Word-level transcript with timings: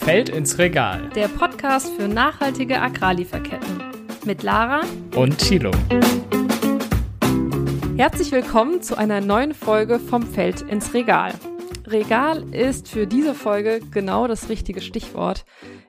Feld 0.00 0.30
ins 0.30 0.58
Regal. 0.58 1.10
Der 1.14 1.28
Podcast 1.28 1.92
für 1.92 2.08
nachhaltige 2.08 2.80
Agrarlieferketten. 2.80 3.82
Mit 4.24 4.42
Lara 4.42 4.80
und 5.14 5.36
Thilo. 5.38 5.70
Herzlich 7.96 8.32
willkommen 8.32 8.80
zu 8.80 8.96
einer 8.96 9.20
neuen 9.20 9.52
Folge 9.52 9.98
vom 9.98 10.22
Feld 10.22 10.62
ins 10.62 10.94
Regal. 10.94 11.34
Regal 11.86 12.42
ist 12.54 12.88
für 12.88 13.06
diese 13.06 13.34
Folge 13.34 13.80
genau 13.90 14.26
das 14.26 14.48
richtige 14.48 14.80
Stichwort. 14.80 15.44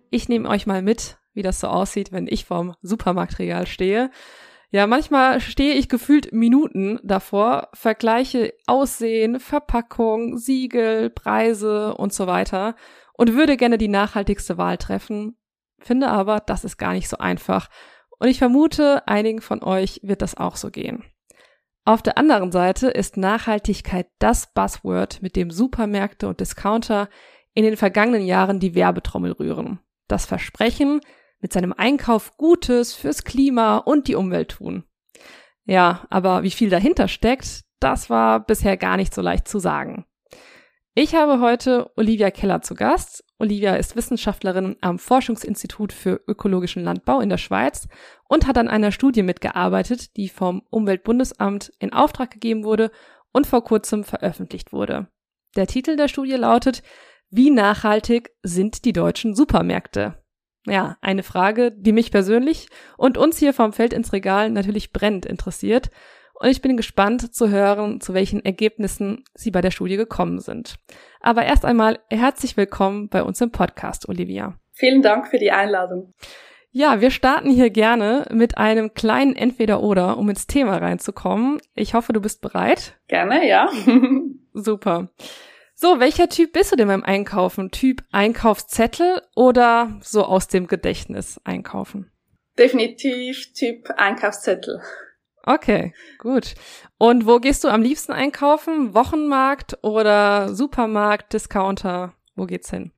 Ich 0.09 0.27
nehme 0.27 0.49
euch 0.49 0.67
mal 0.67 0.81
mit, 0.81 1.17
wie 1.33 1.41
das 1.41 1.61
so 1.61 1.67
aussieht, 1.67 2.11
wenn 2.11 2.27
ich 2.27 2.43
vorm 2.43 2.75
Supermarktregal 2.81 3.67
stehe. 3.67 4.11
Ja, 4.71 4.85
manchmal 4.85 5.39
stehe 5.39 5.75
ich 5.75 5.87
gefühlt 5.87 6.33
Minuten 6.33 6.99
davor, 7.03 7.69
vergleiche 7.73 8.53
Aussehen, 8.67 9.39
Verpackung, 9.39 10.37
Siegel, 10.37 11.09
Preise 11.09 11.95
und 11.95 12.13
so 12.13 12.27
weiter 12.27 12.75
und 13.19 13.33
würde 13.33 13.57
gerne 13.57 13.77
die 13.77 13.89
nachhaltigste 13.89 14.57
Wahl 14.57 14.77
treffen, 14.77 15.35
finde 15.79 16.07
aber, 16.07 16.39
das 16.39 16.63
ist 16.63 16.77
gar 16.77 16.93
nicht 16.93 17.09
so 17.09 17.17
einfach. 17.17 17.69
Und 18.17 18.29
ich 18.29 18.37
vermute, 18.37 19.05
einigen 19.09 19.41
von 19.41 19.61
euch 19.61 19.99
wird 20.03 20.21
das 20.21 20.37
auch 20.37 20.55
so 20.55 20.71
gehen. 20.71 21.03
Auf 21.83 22.01
der 22.01 22.17
anderen 22.17 22.53
Seite 22.53 22.87
ist 22.87 23.17
Nachhaltigkeit 23.17 24.07
das 24.19 24.53
Buzzword, 24.53 25.21
mit 25.21 25.35
dem 25.35 25.51
Supermärkte 25.51 26.29
und 26.29 26.39
Discounter 26.39 27.09
in 27.53 27.65
den 27.65 27.75
vergangenen 27.75 28.25
Jahren 28.25 28.61
die 28.61 28.73
Werbetrommel 28.73 29.33
rühren. 29.33 29.79
Das 30.07 30.25
Versprechen, 30.25 31.01
mit 31.41 31.51
seinem 31.51 31.73
Einkauf 31.73 32.37
Gutes 32.37 32.93
fürs 32.93 33.25
Klima 33.25 33.79
und 33.79 34.07
die 34.07 34.15
Umwelt 34.15 34.51
tun. 34.51 34.85
Ja, 35.65 36.07
aber 36.09 36.43
wie 36.43 36.51
viel 36.51 36.69
dahinter 36.69 37.09
steckt, 37.09 37.65
das 37.81 38.09
war 38.09 38.39
bisher 38.39 38.77
gar 38.77 38.95
nicht 38.95 39.13
so 39.13 39.21
leicht 39.21 39.49
zu 39.49 39.59
sagen. 39.59 40.05
Ich 41.01 41.15
habe 41.15 41.39
heute 41.39 41.89
Olivia 41.95 42.29
Keller 42.29 42.61
zu 42.61 42.75
Gast. 42.75 43.23
Olivia 43.37 43.75
ist 43.75 43.95
Wissenschaftlerin 43.95 44.75
am 44.81 44.99
Forschungsinstitut 44.99 45.93
für 45.93 46.19
ökologischen 46.27 46.83
Landbau 46.83 47.21
in 47.21 47.29
der 47.29 47.37
Schweiz 47.37 47.87
und 48.27 48.45
hat 48.45 48.57
an 48.57 48.67
einer 48.67 48.91
Studie 48.91 49.23
mitgearbeitet, 49.23 50.17
die 50.17 50.27
vom 50.27 50.61
Umweltbundesamt 50.69 51.71
in 51.79 51.93
Auftrag 51.93 52.31
gegeben 52.31 52.65
wurde 52.65 52.91
und 53.31 53.47
vor 53.47 53.63
kurzem 53.63 54.03
veröffentlicht 54.03 54.73
wurde. 54.73 55.07
Der 55.55 55.67
Titel 55.67 55.95
der 55.95 56.09
Studie 56.09 56.33
lautet 56.33 56.83
Wie 57.29 57.49
nachhaltig 57.49 58.31
sind 58.43 58.83
die 58.83 58.91
deutschen 58.91 59.35
Supermärkte? 59.35 60.21
Ja, 60.65 60.97
eine 60.99 61.23
Frage, 61.23 61.71
die 61.71 61.93
mich 61.93 62.11
persönlich 62.11 62.67
und 62.97 63.17
uns 63.17 63.37
hier 63.37 63.53
vom 63.53 63.71
Feld 63.71 63.93
ins 63.93 64.11
Regal 64.11 64.49
natürlich 64.49 64.91
brennend 64.91 65.25
interessiert. 65.25 65.91
Und 66.39 66.47
ich 66.47 66.61
bin 66.61 66.77
gespannt 66.77 67.35
zu 67.35 67.49
hören, 67.49 67.99
zu 67.99 68.13
welchen 68.13 68.43
Ergebnissen 68.45 69.25
Sie 69.33 69.51
bei 69.51 69.59
der 69.59 69.71
Studie 69.71 69.97
gekommen 69.97 70.39
sind. 70.39 70.75
Aber 71.19 71.43
erst 71.45 71.65
einmal 71.65 71.99
herzlich 72.09 72.55
willkommen 72.55 73.09
bei 73.09 73.23
uns 73.23 73.41
im 73.41 73.51
Podcast, 73.51 74.07
Olivia. 74.07 74.57
Vielen 74.71 75.01
Dank 75.01 75.27
für 75.27 75.37
die 75.37 75.51
Einladung. 75.51 76.13
Ja, 76.71 77.01
wir 77.01 77.11
starten 77.11 77.49
hier 77.49 77.69
gerne 77.69 78.25
mit 78.31 78.57
einem 78.57 78.93
kleinen 78.93 79.35
Entweder-Oder, 79.35 80.17
um 80.17 80.29
ins 80.29 80.47
Thema 80.47 80.77
reinzukommen. 80.77 81.59
Ich 81.75 81.93
hoffe, 81.93 82.13
du 82.13 82.21
bist 82.21 82.41
bereit. 82.41 82.97
Gerne, 83.09 83.45
ja. 83.45 83.69
Super. 84.53 85.09
So, 85.75 85.99
welcher 85.99 86.29
Typ 86.29 86.53
bist 86.53 86.71
du 86.71 86.77
denn 86.77 86.87
beim 86.87 87.03
Einkaufen? 87.03 87.71
Typ 87.71 88.03
Einkaufszettel 88.11 89.21
oder 89.35 89.99
so 90.01 90.23
aus 90.23 90.47
dem 90.47 90.67
Gedächtnis 90.67 91.41
einkaufen? 91.43 92.09
Definitiv 92.57 93.51
Typ 93.53 93.89
Einkaufszettel. 93.97 94.81
Okay, 95.49 95.95
gut. 96.19 96.53
Und 96.99 97.25
wo 97.25 97.39
gehst 97.39 97.63
du 97.63 97.69
am 97.69 97.81
liebsten 97.81 98.11
einkaufen? 98.11 98.93
Wochenmarkt 98.93 99.79
oder 99.81 100.53
Supermarkt, 100.53 101.33
Discounter? 101.33 102.13
Wo 102.35 102.45
geht's 102.45 102.69
hin? 102.69 102.91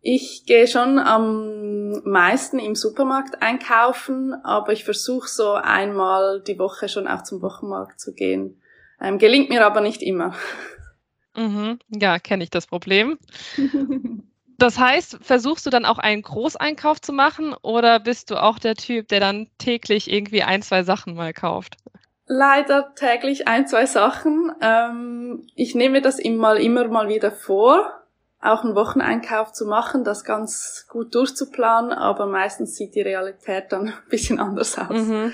Ich 0.00 0.44
gehe 0.44 0.66
schon 0.66 0.98
am 0.98 2.02
meisten 2.02 2.58
im 2.58 2.74
Supermarkt 2.74 3.42
einkaufen, 3.42 4.34
aber 4.34 4.72
ich 4.72 4.82
versuche 4.82 5.28
so 5.28 5.52
einmal 5.52 6.42
die 6.42 6.58
Woche 6.58 6.88
schon 6.88 7.06
auch 7.06 7.22
zum 7.22 7.42
Wochenmarkt 7.42 8.00
zu 8.00 8.12
gehen. 8.12 8.60
Ähm, 9.00 9.18
gelingt 9.18 9.48
mir 9.48 9.64
aber 9.64 9.80
nicht 9.80 10.02
immer. 10.02 10.34
Mhm. 11.36 11.78
Ja, 11.90 12.18
kenne 12.18 12.42
ich 12.42 12.50
das 12.50 12.66
Problem. 12.66 13.18
Das 14.58 14.78
heißt, 14.78 15.18
versuchst 15.20 15.66
du 15.66 15.70
dann 15.70 15.84
auch 15.84 15.98
einen 15.98 16.22
Großeinkauf 16.22 17.00
zu 17.00 17.12
machen 17.12 17.54
oder 17.62 18.00
bist 18.00 18.30
du 18.30 18.40
auch 18.40 18.58
der 18.58 18.74
Typ, 18.74 19.08
der 19.08 19.20
dann 19.20 19.48
täglich 19.58 20.10
irgendwie 20.10 20.42
ein, 20.42 20.62
zwei 20.62 20.82
Sachen 20.84 21.14
mal 21.14 21.32
kauft? 21.32 21.76
Leider 22.26 22.94
täglich 22.94 23.48
ein, 23.48 23.66
zwei 23.66 23.86
Sachen. 23.86 24.52
Ähm, 24.62 25.46
ich 25.54 25.74
nehme 25.74 26.00
das 26.00 26.18
immer, 26.18 26.56
immer 26.56 26.88
mal 26.88 27.08
wieder 27.08 27.30
vor, 27.30 28.04
auch 28.40 28.64
einen 28.64 28.74
Wocheneinkauf 28.74 29.52
zu 29.52 29.66
machen, 29.66 30.04
das 30.04 30.24
ganz 30.24 30.86
gut 30.88 31.14
durchzuplanen, 31.14 31.92
aber 31.92 32.26
meistens 32.26 32.76
sieht 32.76 32.94
die 32.94 33.02
Realität 33.02 33.72
dann 33.72 33.88
ein 33.88 34.08
bisschen 34.08 34.38
anders 34.38 34.78
aus. 34.78 34.90
Mhm. 34.90 35.32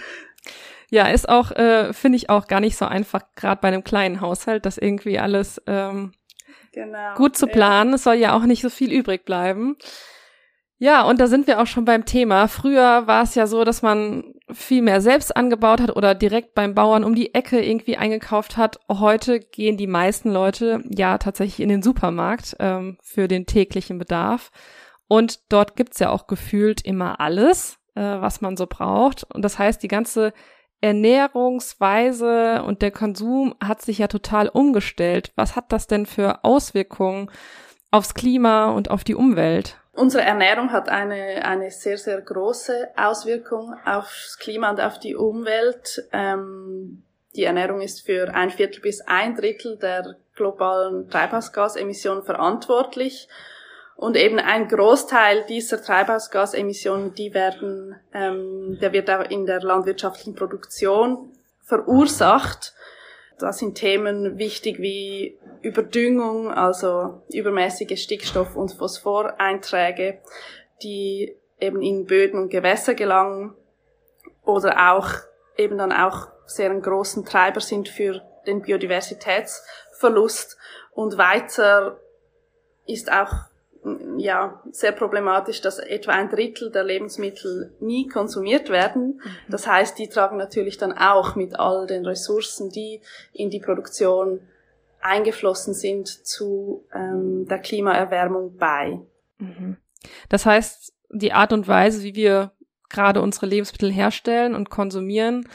Ja, 0.92 1.06
ist 1.06 1.28
auch, 1.28 1.52
äh, 1.52 1.92
finde 1.92 2.16
ich 2.16 2.30
auch 2.30 2.48
gar 2.48 2.58
nicht 2.58 2.76
so 2.76 2.84
einfach, 2.84 3.20
gerade 3.36 3.60
bei 3.60 3.68
einem 3.68 3.84
kleinen 3.84 4.20
Haushalt, 4.20 4.66
das 4.66 4.76
irgendwie 4.76 5.20
alles 5.20 5.62
ähm, 5.68 6.12
genau, 6.72 7.14
gut 7.14 7.36
zu 7.36 7.46
planen. 7.46 7.90
Ja. 7.90 7.96
Es 7.96 8.04
soll 8.04 8.14
ja 8.14 8.34
auch 8.34 8.44
nicht 8.44 8.62
so 8.62 8.70
viel 8.70 8.92
übrig 8.92 9.24
bleiben. 9.24 9.76
Ja, 10.82 11.02
und 11.02 11.20
da 11.20 11.26
sind 11.26 11.46
wir 11.46 11.60
auch 11.60 11.66
schon 11.66 11.84
beim 11.84 12.06
Thema. 12.06 12.48
Früher 12.48 13.06
war 13.06 13.22
es 13.22 13.34
ja 13.34 13.46
so, 13.46 13.64
dass 13.64 13.82
man 13.82 14.32
viel 14.50 14.80
mehr 14.80 15.02
selbst 15.02 15.36
angebaut 15.36 15.78
hat 15.82 15.94
oder 15.94 16.14
direkt 16.14 16.54
beim 16.54 16.74
Bauern 16.74 17.04
um 17.04 17.14
die 17.14 17.34
Ecke 17.34 17.62
irgendwie 17.62 17.98
eingekauft 17.98 18.56
hat. 18.56 18.80
Heute 18.88 19.40
gehen 19.40 19.76
die 19.76 19.86
meisten 19.86 20.30
Leute 20.30 20.82
ja 20.88 21.18
tatsächlich 21.18 21.60
in 21.60 21.68
den 21.68 21.82
Supermarkt 21.82 22.56
ähm, 22.60 22.96
für 23.02 23.28
den 23.28 23.44
täglichen 23.44 23.98
Bedarf. 23.98 24.50
Und 25.06 25.52
dort 25.52 25.76
gibt's 25.76 25.98
ja 25.98 26.08
auch 26.08 26.26
gefühlt 26.26 26.80
immer 26.80 27.20
alles, 27.20 27.78
äh, 27.94 28.00
was 28.00 28.40
man 28.40 28.56
so 28.56 28.66
braucht. 28.66 29.24
Und 29.24 29.42
das 29.42 29.58
heißt, 29.58 29.82
die 29.82 29.88
ganze 29.88 30.32
Ernährungsweise 30.80 32.62
und 32.62 32.82
der 32.82 32.90
Konsum 32.90 33.54
hat 33.62 33.82
sich 33.82 33.98
ja 33.98 34.08
total 34.08 34.48
umgestellt. 34.48 35.32
Was 35.36 35.56
hat 35.56 35.72
das 35.72 35.86
denn 35.86 36.06
für 36.06 36.44
Auswirkungen 36.44 37.30
aufs 37.90 38.14
Klima 38.14 38.70
und 38.70 38.90
auf 38.90 39.04
die 39.04 39.14
Umwelt? 39.14 39.76
Unsere 39.92 40.22
Ernährung 40.24 40.72
hat 40.72 40.88
eine, 40.88 41.44
eine 41.44 41.70
sehr, 41.70 41.98
sehr 41.98 42.20
große 42.20 42.88
Auswirkung 42.96 43.74
aufs 43.84 44.38
Klima 44.38 44.70
und 44.70 44.80
auf 44.80 44.98
die 44.98 45.16
Umwelt. 45.16 46.04
Ähm, 46.12 47.02
die 47.36 47.44
Ernährung 47.44 47.80
ist 47.80 48.06
für 48.06 48.32
ein 48.34 48.50
Viertel 48.50 48.80
bis 48.80 49.02
ein 49.02 49.36
Drittel 49.36 49.76
der 49.76 50.16
globalen 50.34 51.10
Treibhausgasemissionen 51.10 52.22
verantwortlich. 52.24 53.28
Und 54.00 54.16
eben 54.16 54.38
ein 54.38 54.66
Großteil 54.66 55.44
dieser 55.44 55.82
Treibhausgasemissionen, 55.82 57.12
die 57.12 57.34
werden, 57.34 57.96
ähm, 58.14 58.78
der 58.80 58.94
wird 58.94 59.10
auch 59.10 59.28
in 59.28 59.44
der 59.44 59.60
landwirtschaftlichen 59.60 60.34
Produktion 60.34 61.30
verursacht. 61.60 62.72
Da 63.38 63.52
sind 63.52 63.74
Themen 63.74 64.38
wichtig 64.38 64.78
wie 64.78 65.38
Überdüngung, 65.60 66.50
also 66.50 67.20
übermäßige 67.30 68.02
Stickstoff- 68.02 68.56
und 68.56 68.72
Phosphoreinträge, 68.72 70.20
die 70.82 71.36
eben 71.60 71.82
in 71.82 72.06
Böden 72.06 72.40
und 72.40 72.48
Gewässer 72.48 72.94
gelangen 72.94 73.54
oder 74.46 74.94
auch 74.94 75.10
eben 75.58 75.76
dann 75.76 75.92
auch 75.92 76.28
sehr 76.46 76.70
einen 76.70 76.80
großen 76.80 77.26
Treiber 77.26 77.60
sind 77.60 77.90
für 77.90 78.22
den 78.46 78.62
Biodiversitätsverlust. 78.62 80.56
Und 80.92 81.18
weiter 81.18 82.00
ist 82.86 83.12
auch 83.12 83.49
ja, 84.18 84.62
sehr 84.70 84.92
problematisch, 84.92 85.60
dass 85.60 85.78
etwa 85.78 86.12
ein 86.12 86.28
Drittel 86.28 86.70
der 86.70 86.84
Lebensmittel 86.84 87.72
nie 87.80 88.08
konsumiert 88.08 88.68
werden. 88.68 89.20
Mhm. 89.24 89.36
Das 89.48 89.66
heißt, 89.66 89.98
die 89.98 90.08
tragen 90.08 90.36
natürlich 90.36 90.76
dann 90.76 90.92
auch 90.92 91.34
mit 91.34 91.58
all 91.58 91.86
den 91.86 92.04
Ressourcen, 92.04 92.70
die 92.70 93.00
in 93.32 93.48
die 93.48 93.60
Produktion 93.60 94.40
eingeflossen 95.00 95.72
sind, 95.72 96.08
zu 96.08 96.84
ähm, 96.94 97.46
der 97.48 97.58
Klimaerwärmung 97.58 98.56
bei. 98.56 99.00
Mhm. 99.38 99.78
Das 100.28 100.44
heißt, 100.44 100.92
die 101.10 101.32
Art 101.32 101.52
und 101.52 101.66
Weise, 101.66 102.02
wie 102.02 102.14
wir 102.14 102.52
gerade 102.90 103.22
unsere 103.22 103.46
Lebensmittel 103.46 103.90
herstellen 103.90 104.54
und 104.54 104.68
konsumieren, 104.68 105.48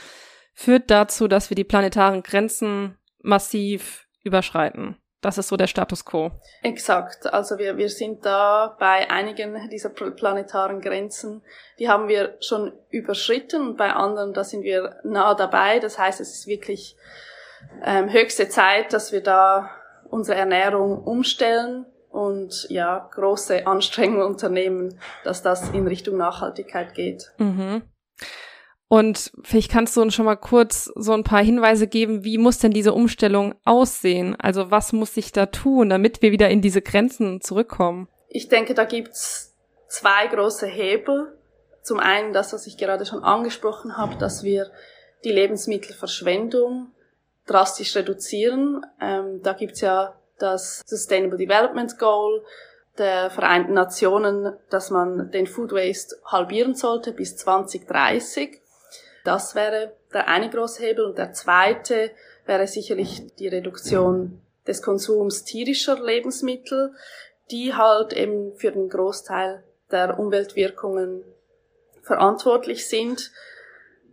führt 0.53 0.89
dazu, 0.89 1.27
dass 1.27 1.51
wir 1.51 1.55
die 1.55 1.63
planetaren 1.63 2.23
Grenzen 2.23 2.97
massiv 3.21 4.07
überschreiten. 4.23 4.97
Das 5.25 5.39
ist 5.39 5.47
so 5.47 5.57
der 5.57 5.65
Status 5.65 6.05
quo. 6.05 6.29
Exakt. 6.61 7.33
Also 7.33 7.57
wir, 7.57 7.77
wir 7.77 7.89
sind 7.89 8.27
da 8.27 8.75
bei 8.77 9.09
einigen 9.09 9.71
dieser 9.71 9.89
planetaren 9.89 10.81
Grenzen, 10.81 11.41
die 11.79 11.89
haben 11.89 12.07
wir 12.07 12.37
schon 12.41 12.73
überschritten 12.91 13.69
und 13.69 13.75
bei 13.75 13.91
anderen, 13.91 14.35
da 14.35 14.43
sind 14.43 14.61
wir 14.61 14.97
nah 15.03 15.33
dabei. 15.33 15.79
Das 15.79 15.97
heißt, 15.97 16.21
es 16.21 16.35
ist 16.35 16.45
wirklich 16.45 16.95
ähm, 17.83 18.13
höchste 18.13 18.49
Zeit, 18.49 18.93
dass 18.93 19.11
wir 19.13 19.23
da 19.23 19.71
unsere 20.11 20.37
Ernährung 20.37 21.03
umstellen 21.03 21.87
und 22.11 22.67
ja, 22.69 23.09
große 23.15 23.65
Anstrengungen 23.65 24.27
unternehmen, 24.27 24.99
dass 25.23 25.41
das 25.41 25.71
in 25.71 25.87
Richtung 25.87 26.17
Nachhaltigkeit 26.17 26.93
geht. 26.93 27.31
Mhm. 27.39 27.81
Und 28.87 29.31
vielleicht 29.43 29.71
kannst 29.71 29.97
du 29.97 30.01
uns 30.01 30.13
schon 30.13 30.25
mal 30.25 30.35
kurz 30.35 30.91
so 30.95 31.13
ein 31.13 31.23
paar 31.23 31.43
Hinweise 31.43 31.87
geben, 31.87 32.23
wie 32.23 32.37
muss 32.37 32.59
denn 32.59 32.71
diese 32.71 32.93
Umstellung 32.93 33.55
aussehen? 33.63 34.35
Also 34.39 34.69
was 34.69 34.93
muss 34.93 35.13
sich 35.13 35.31
da 35.31 35.47
tun, 35.47 35.89
damit 35.89 36.21
wir 36.21 36.31
wieder 36.31 36.49
in 36.49 36.61
diese 36.61 36.81
Grenzen 36.81 37.41
zurückkommen? 37.41 38.07
Ich 38.29 38.47
denke, 38.47 38.73
da 38.73 38.85
gibt's 38.85 39.55
zwei 39.87 40.27
große 40.27 40.67
Hebel. 40.67 41.37
Zum 41.81 41.99
einen 41.99 42.33
das, 42.33 42.53
was 42.53 42.67
ich 42.67 42.77
gerade 42.77 43.05
schon 43.05 43.23
angesprochen 43.23 43.97
habe, 43.97 44.15
dass 44.17 44.43
wir 44.43 44.69
die 45.23 45.31
Lebensmittelverschwendung 45.31 46.91
drastisch 47.47 47.95
reduzieren. 47.95 48.85
Ähm, 49.01 49.41
da 49.41 49.53
gibt's 49.53 49.81
ja 49.81 50.15
das 50.37 50.83
Sustainable 50.85 51.37
Development 51.37 51.97
Goal 51.97 52.43
der 52.97 53.29
Vereinten 53.29 53.73
Nationen, 53.73 54.53
dass 54.69 54.89
man 54.89 55.31
den 55.31 55.47
Food 55.47 55.71
Waste 55.71 56.15
halbieren 56.25 56.75
sollte 56.75 57.11
bis 57.11 57.35
2030. 57.37 58.61
Das 59.25 59.55
wäre 59.55 59.93
der 60.13 60.27
eine 60.27 60.49
große 60.49 60.83
Hebel. 60.83 61.05
Und 61.05 61.17
der 61.17 61.33
zweite 61.33 62.11
wäre 62.45 62.67
sicherlich 62.67 63.23
die 63.37 63.47
Reduktion 63.47 64.39
des 64.67 64.81
Konsums 64.81 65.43
tierischer 65.43 66.01
Lebensmittel, 66.01 66.93
die 67.51 67.73
halt 67.73 68.13
eben 68.13 68.55
für 68.55 68.71
den 68.71 68.87
Großteil 68.87 69.63
der 69.91 70.19
Umweltwirkungen 70.19 71.23
verantwortlich 72.03 72.87
sind. 72.87 73.31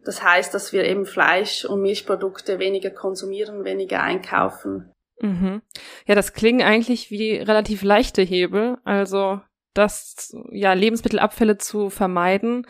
Das 0.04 0.22
heißt, 0.22 0.52
dass 0.54 0.72
wir 0.72 0.84
eben 0.84 1.06
Fleisch 1.06 1.66
und 1.66 1.82
Milchprodukte 1.82 2.58
weniger 2.58 2.90
konsumieren, 2.90 3.64
weniger 3.64 4.02
einkaufen. 4.02 4.92
Mhm. 5.20 5.62
Ja, 6.06 6.14
das 6.14 6.32
klingen 6.32 6.62
eigentlich 6.62 7.10
wie 7.10 7.36
relativ 7.36 7.82
leichte 7.82 8.22
Hebel. 8.22 8.78
Also 8.84 9.40
das, 9.74 10.34
ja, 10.50 10.72
Lebensmittelabfälle 10.72 11.58
zu 11.58 11.90
vermeiden 11.90 12.66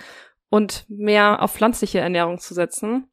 und 0.52 0.84
mehr 0.88 1.42
auf 1.42 1.54
pflanzliche 1.54 2.00
Ernährung 2.00 2.38
zu 2.38 2.52
setzen. 2.52 3.08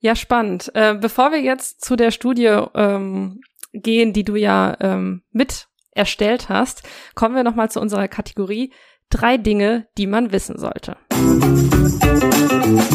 Ja, 0.00 0.16
spannend. 0.16 0.72
Äh, 0.74 0.96
bevor 1.00 1.30
wir 1.30 1.40
jetzt 1.40 1.84
zu 1.84 1.94
der 1.94 2.10
Studie 2.10 2.58
ähm, 2.74 3.40
gehen, 3.72 4.12
die 4.12 4.24
du 4.24 4.34
ja 4.34 4.76
ähm, 4.80 5.22
mit 5.30 5.68
erstellt 5.92 6.48
hast, 6.48 6.82
kommen 7.14 7.36
wir 7.36 7.44
nochmal 7.44 7.70
zu 7.70 7.80
unserer 7.80 8.08
Kategorie 8.08 8.72
drei 9.10 9.36
Dinge, 9.36 9.86
die 9.96 10.08
man 10.08 10.32
wissen 10.32 10.58
sollte. 10.58 10.96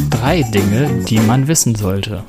Drei 0.09 0.41
Dinge, 0.51 1.05
die 1.05 1.19
man 1.19 1.47
wissen 1.47 1.73
sollte. 1.75 2.25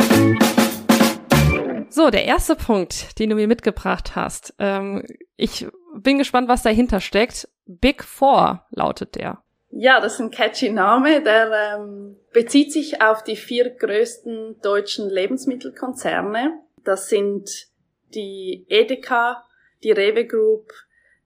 So, 1.91 2.11
der 2.11 2.25
erste 2.25 2.55
Punkt, 2.55 3.19
den 3.19 3.31
du 3.31 3.35
mir 3.35 3.49
mitgebracht 3.49 4.15
hast. 4.15 4.55
Ähm, 4.61 5.03
ich 5.37 5.67
bin 5.97 6.19
gespannt, 6.19 6.49
was 6.49 6.63
dahinter 6.63 7.01
steckt. 7.01 7.49
Big 7.67 8.05
Four 8.05 8.65
lautet 8.71 9.17
der. 9.17 9.43
Ja, 9.71 10.01
das 10.01 10.15
ist 10.15 10.21
ein 10.21 10.31
catchy 10.31 10.71
Name, 10.71 11.23
der 11.23 11.77
ähm, 11.77 12.17
bezieht 12.33 12.73
sich 12.73 13.03
auf 13.03 13.23
die 13.23 13.37
vier 13.37 13.69
größten 13.71 14.63
deutschen 14.63 15.11
Lebensmittelkonzerne. 15.11 16.59
Das 16.85 17.09
sind 17.09 17.69
die 18.15 18.65
Edeka, 18.69 19.45
die 19.83 19.93
Rewe 19.93 20.27
Group, 20.27 20.73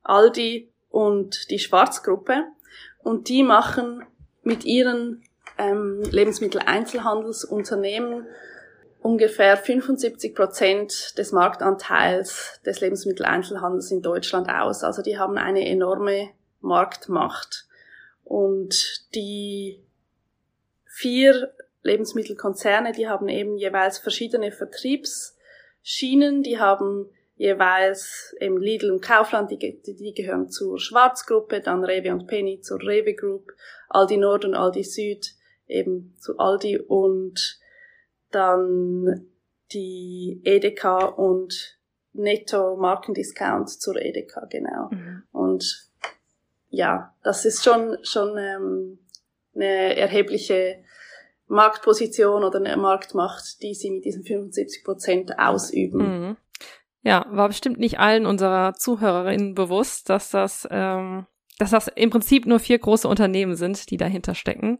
Aldi 0.02 0.72
und 0.90 1.50
die 1.50 1.60
Schwarzgruppe. 1.60 2.46
Und 3.02 3.28
die 3.28 3.42
machen 3.42 4.04
mit 4.42 4.64
ihren 4.64 5.22
ähm, 5.58 6.02
Lebensmitteleinzelhandelsunternehmen 6.10 8.26
ungefähr 9.00 9.56
75 9.56 10.34
Prozent 10.34 11.16
des 11.18 11.32
Marktanteils 11.32 12.60
des 12.64 12.80
Lebensmitteleinzelhandels 12.80 13.90
in 13.90 14.00
Deutschland 14.02 14.48
aus. 14.48 14.84
Also 14.84 15.02
die 15.02 15.18
haben 15.18 15.36
eine 15.38 15.68
enorme 15.68 16.28
Marktmacht. 16.60 17.66
Und 18.32 19.14
die 19.14 19.84
vier 20.86 21.52
Lebensmittelkonzerne, 21.82 22.92
die 22.92 23.06
haben 23.06 23.28
eben 23.28 23.58
jeweils 23.58 23.98
verschiedene 23.98 24.52
Vertriebsschienen, 24.52 26.42
die 26.42 26.58
haben 26.58 27.10
jeweils 27.36 28.34
eben 28.40 28.58
Lidl 28.58 28.90
und 28.90 29.02
Kaufland, 29.02 29.50
die, 29.50 29.58
die 29.82 30.14
gehören 30.14 30.48
zur 30.48 30.80
Schwarzgruppe, 30.80 31.60
dann 31.60 31.84
Rewe 31.84 32.10
und 32.10 32.26
Penny 32.26 32.62
zur 32.62 32.80
Rewe 32.80 33.12
Group, 33.12 33.52
Aldi 33.90 34.16
Nord 34.16 34.46
und 34.46 34.54
Aldi 34.54 34.82
Süd 34.82 35.34
eben 35.66 36.16
zu 36.18 36.38
Aldi 36.38 36.78
und 36.78 37.60
dann 38.30 39.26
die 39.72 40.40
Edeka 40.44 41.04
und 41.04 41.78
Netto 42.14 42.76
Markendiscount 42.76 43.68
zur 43.68 44.00
Edeka, 44.00 44.46
genau. 44.46 44.88
Mhm. 44.90 45.22
Und 45.32 45.91
ja, 46.72 47.14
das 47.22 47.44
ist 47.44 47.62
schon, 47.62 47.98
schon 48.02 48.36
ähm, 48.38 48.98
eine 49.54 49.94
erhebliche 49.96 50.82
Marktposition 51.46 52.42
oder 52.44 52.58
eine 52.58 52.76
Marktmacht, 52.78 53.62
die 53.62 53.74
sie 53.74 53.90
mit 53.90 54.06
diesen 54.06 54.24
75 54.24 54.82
Prozent 54.82 55.38
ausüben. 55.38 55.98
Mhm. 55.98 56.36
Ja, 57.02 57.26
war 57.28 57.48
bestimmt 57.48 57.78
nicht 57.78 57.98
allen 57.98 58.24
unserer 58.24 58.72
Zuhörerinnen 58.74 59.54
bewusst, 59.54 60.08
dass 60.08 60.30
das, 60.30 60.66
ähm, 60.70 61.26
dass 61.58 61.70
das 61.70 61.88
im 61.88 62.08
Prinzip 62.08 62.46
nur 62.46 62.58
vier 62.58 62.78
große 62.78 63.06
Unternehmen 63.06 63.54
sind, 63.54 63.90
die 63.90 63.98
dahinter 63.98 64.34
stecken. 64.34 64.78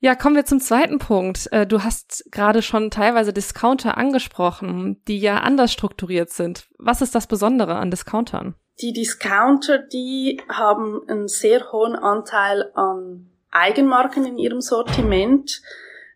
Ja, 0.00 0.14
kommen 0.14 0.36
wir 0.36 0.46
zum 0.46 0.60
zweiten 0.60 0.98
Punkt. 0.98 1.52
Äh, 1.52 1.66
du 1.66 1.82
hast 1.82 2.24
gerade 2.30 2.62
schon 2.62 2.90
teilweise 2.90 3.34
Discounter 3.34 3.98
angesprochen, 3.98 5.02
die 5.06 5.18
ja 5.18 5.40
anders 5.40 5.70
strukturiert 5.70 6.30
sind. 6.30 6.68
Was 6.78 7.02
ist 7.02 7.14
das 7.14 7.26
Besondere 7.26 7.74
an 7.74 7.90
Discountern? 7.90 8.54
Die 8.80 8.92
Discounter, 8.92 9.78
die 9.78 10.40
haben 10.48 11.02
einen 11.08 11.28
sehr 11.28 11.72
hohen 11.72 11.96
Anteil 11.96 12.70
an 12.74 13.28
Eigenmarken 13.50 14.24
in 14.24 14.38
ihrem 14.38 14.60
Sortiment. 14.60 15.62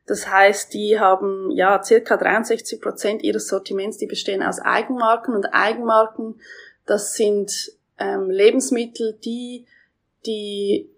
Das 0.06 0.29
heißt, 0.29 0.73
die 0.75 1.00
haben 1.00 1.50
ja 1.50 1.82
circa 1.82 2.17
63 2.17 2.81
Prozent 2.81 3.23
ihres 3.23 3.49
Sortiments, 3.49 3.99
die 3.99 4.06
bestehen 4.06 4.43
aus 4.43 4.61
Eigenmarken 4.61 5.35
und 5.35 5.47
Eigenmarken, 5.47 6.41
das 6.87 7.14
sind 7.14 7.73
ähm, 7.99 8.31
Lebensmittel, 8.31 9.19
die 9.25 9.67
die 10.26 10.91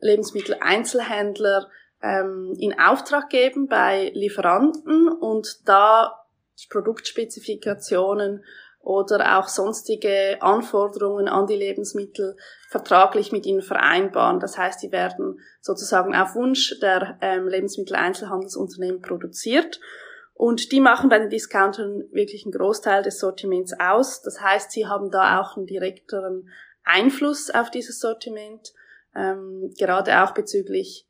Lebensmitteleinzelhändler 0.00 1.68
ähm, 2.02 2.54
in 2.58 2.78
Auftrag 2.78 3.30
geben 3.30 3.68
bei 3.68 4.10
Lieferanten 4.14 5.08
und 5.08 5.68
da 5.68 6.26
Produktspezifikationen 6.70 8.44
oder 8.86 9.36
auch 9.36 9.48
sonstige 9.48 10.38
Anforderungen 10.40 11.26
an 11.26 11.48
die 11.48 11.56
Lebensmittel 11.56 12.36
vertraglich 12.70 13.32
mit 13.32 13.44
ihnen 13.44 13.60
vereinbaren. 13.60 14.38
Das 14.38 14.56
heißt, 14.56 14.80
die 14.80 14.92
werden 14.92 15.40
sozusagen 15.60 16.14
auf 16.14 16.36
Wunsch 16.36 16.78
der 16.80 17.18
ähm, 17.20 17.48
Lebensmitteleinzelhandelsunternehmen 17.48 19.02
produziert 19.02 19.80
und 20.34 20.70
die 20.70 20.78
machen 20.78 21.08
bei 21.08 21.18
den 21.18 21.30
Discountern 21.30 22.04
wirklich 22.12 22.44
einen 22.44 22.52
Großteil 22.52 23.02
des 23.02 23.18
Sortiments 23.18 23.72
aus. 23.80 24.22
Das 24.22 24.40
heißt, 24.40 24.70
sie 24.70 24.86
haben 24.86 25.10
da 25.10 25.40
auch 25.40 25.56
einen 25.56 25.66
direkteren 25.66 26.48
Einfluss 26.84 27.50
auf 27.50 27.72
dieses 27.72 27.98
Sortiment, 27.98 28.72
ähm, 29.16 29.74
gerade 29.76 30.22
auch 30.22 30.30
bezüglich 30.30 31.08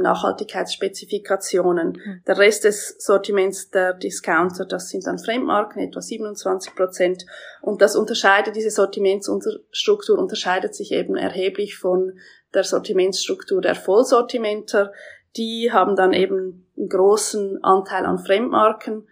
Nachhaltigkeitsspezifikationen. 0.00 1.88
Mhm. 1.88 2.22
Der 2.26 2.38
Rest 2.38 2.64
des 2.64 2.96
Sortiments 2.98 3.70
der 3.70 3.92
Discounter, 3.94 4.64
das 4.64 4.88
sind 4.88 5.06
dann 5.06 5.18
Fremdmarken, 5.18 5.82
etwa 5.82 6.00
27 6.00 6.74
Prozent. 6.74 7.26
Und 7.60 7.82
das 7.82 7.96
unterscheidet, 7.96 8.56
diese 8.56 8.70
Sortimentsstruktur 8.70 10.18
unterscheidet 10.18 10.74
sich 10.74 10.92
eben 10.92 11.16
erheblich 11.16 11.76
von 11.76 12.18
der 12.54 12.64
Sortimentsstruktur 12.64 13.60
der 13.60 13.74
Vollsortimenter. 13.74 14.92
Die 15.36 15.70
haben 15.72 15.96
dann 15.96 16.12
eben 16.12 16.66
einen 16.76 16.88
großen 16.88 17.62
Anteil 17.62 18.06
an 18.06 18.18
Fremdmarken 18.18 19.08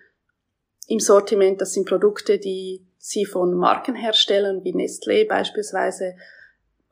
im 0.87 1.00
Sortiment. 1.00 1.61
Das 1.61 1.73
sind 1.73 1.88
Produkte, 1.88 2.38
die 2.38 2.87
sie 2.99 3.26
von 3.26 3.55
Markenherstellern 3.55 4.62
wie 4.64 4.75
Nestlé 4.75 5.26
beispielsweise 5.29 6.14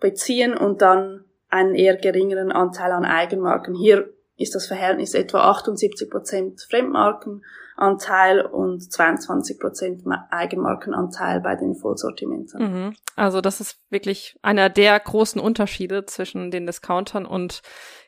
beziehen 0.00 0.56
und 0.56 0.82
dann 0.82 1.24
einen 1.50 1.74
eher 1.74 1.96
geringeren 1.96 2.52
Anteil 2.52 2.92
an 2.92 3.04
Eigenmarken. 3.04 3.74
Hier 3.74 4.08
ist 4.36 4.54
das 4.54 4.66
Verhältnis 4.66 5.14
etwa 5.14 5.50
78 5.50 6.08
Prozent 6.08 6.66
Fremdmarkenanteil 6.70 8.40
und 8.40 8.90
22 8.90 9.58
Prozent 9.60 10.02
Eigenmarkenanteil 10.30 11.40
bei 11.40 11.56
den 11.56 11.74
Vollsortimentern. 11.74 12.62
Mhm. 12.62 12.94
Also 13.16 13.42
das 13.42 13.60
ist 13.60 13.78
wirklich 13.90 14.38
einer 14.40 14.70
der 14.70 14.98
großen 14.98 15.40
Unterschiede 15.40 16.06
zwischen 16.06 16.50
den 16.50 16.66
Discountern 16.66 17.26
und 17.26 17.60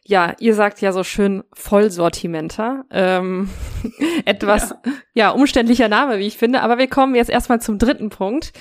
ja, 0.04 0.34
ihr 0.38 0.54
sagt 0.54 0.80
ja 0.80 0.92
so 0.92 1.04
schön 1.04 1.44
Vollsortimenter. 1.52 2.84
Ähm, 2.90 3.50
etwas, 4.24 4.70
ja. 4.70 4.92
ja, 5.14 5.30
umständlicher 5.30 5.88
Name, 5.88 6.18
wie 6.18 6.26
ich 6.26 6.38
finde. 6.38 6.62
Aber 6.62 6.78
wir 6.78 6.88
kommen 6.88 7.14
jetzt 7.14 7.30
erstmal 7.30 7.60
zum 7.60 7.78
dritten 7.78 8.08
Punkt. 8.08 8.52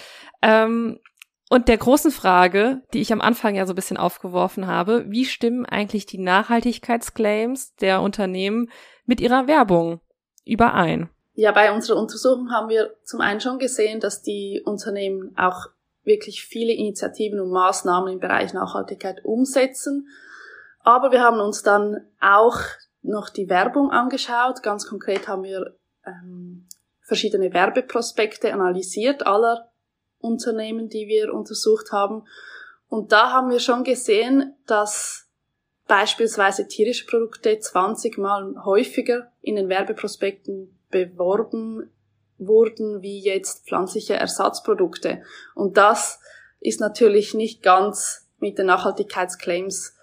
Ähm, 0.44 1.00
und 1.52 1.68
der 1.68 1.78
großen 1.78 2.12
Frage, 2.12 2.82
die 2.94 3.02
ich 3.02 3.12
am 3.12 3.20
Anfang 3.20 3.56
ja 3.56 3.66
so 3.66 3.74
ein 3.74 3.76
bisschen 3.76 3.98
aufgeworfen 3.98 4.68
habe, 4.68 5.04
wie 5.10 5.26
stimmen 5.26 5.66
eigentlich 5.66 6.06
die 6.06 6.18
Nachhaltigkeitsclaims 6.18 7.76
der 7.76 8.02
Unternehmen 8.02 8.70
mit 9.06 9.20
ihrer 9.20 9.48
Werbung 9.48 10.00
überein? 10.46 11.10
Ja, 11.34 11.52
bei 11.52 11.74
unserer 11.74 12.00
Untersuchung 12.00 12.52
haben 12.52 12.70
wir 12.70 12.96
zum 13.04 13.20
einen 13.20 13.42
schon 13.42 13.60
gesehen, 13.60 14.00
dass 14.00 14.22
die 14.22 14.62
Unternehmen 14.64 15.34
auch 15.38 15.66
wirklich 16.06 16.46
viele 16.46 16.72
Initiativen 16.72 17.42
und 17.42 17.52
Maßnahmen 17.52 18.14
im 18.14 18.20
Bereich 18.22 18.54
Nachhaltigkeit 18.54 19.26
umsetzen. 19.26 20.08
Aber 20.80 21.12
wir 21.12 21.20
haben 21.20 21.42
uns 21.42 21.64
dann 21.64 22.00
auch 22.22 22.60
noch 23.02 23.28
die 23.28 23.50
Werbung 23.50 23.92
angeschaut. 23.92 24.64
Ganz 24.64 24.88
konkret 24.88 25.28
haben 25.28 25.44
wir 25.44 25.76
ähm, 26.06 26.70
verschiedene 27.02 27.52
Werbeprospekte 27.52 28.54
analysiert 28.54 29.28
aller 29.28 29.71
Unternehmen, 30.22 30.90
die 30.90 31.08
wir 31.08 31.34
untersucht 31.34 31.92
haben. 31.92 32.24
Und 32.88 33.12
da 33.12 33.32
haben 33.32 33.50
wir 33.50 33.60
schon 33.60 33.84
gesehen, 33.84 34.56
dass 34.68 35.28
beispielsweise 35.88 36.68
tierische 36.68 37.06
Produkte 37.06 37.58
20 37.58 38.18
Mal 38.18 38.56
häufiger 38.64 39.32
in 39.42 39.56
den 39.56 39.70
Werbeprospekten 39.70 40.78
beworben 40.90 41.90
wurden 42.38 43.02
wie 43.02 43.20
jetzt 43.20 43.68
pflanzliche 43.68 44.16
Ersatzprodukte. 44.16 45.22
Und 45.54 45.78
das 45.78 46.20
ist 46.60 46.80
natürlich 46.80 47.34
nicht 47.34 47.62
ganz 47.62 48.28
mit 48.40 48.58
den 48.58 48.68
Nachhaltigkeitsclaims 48.68 49.96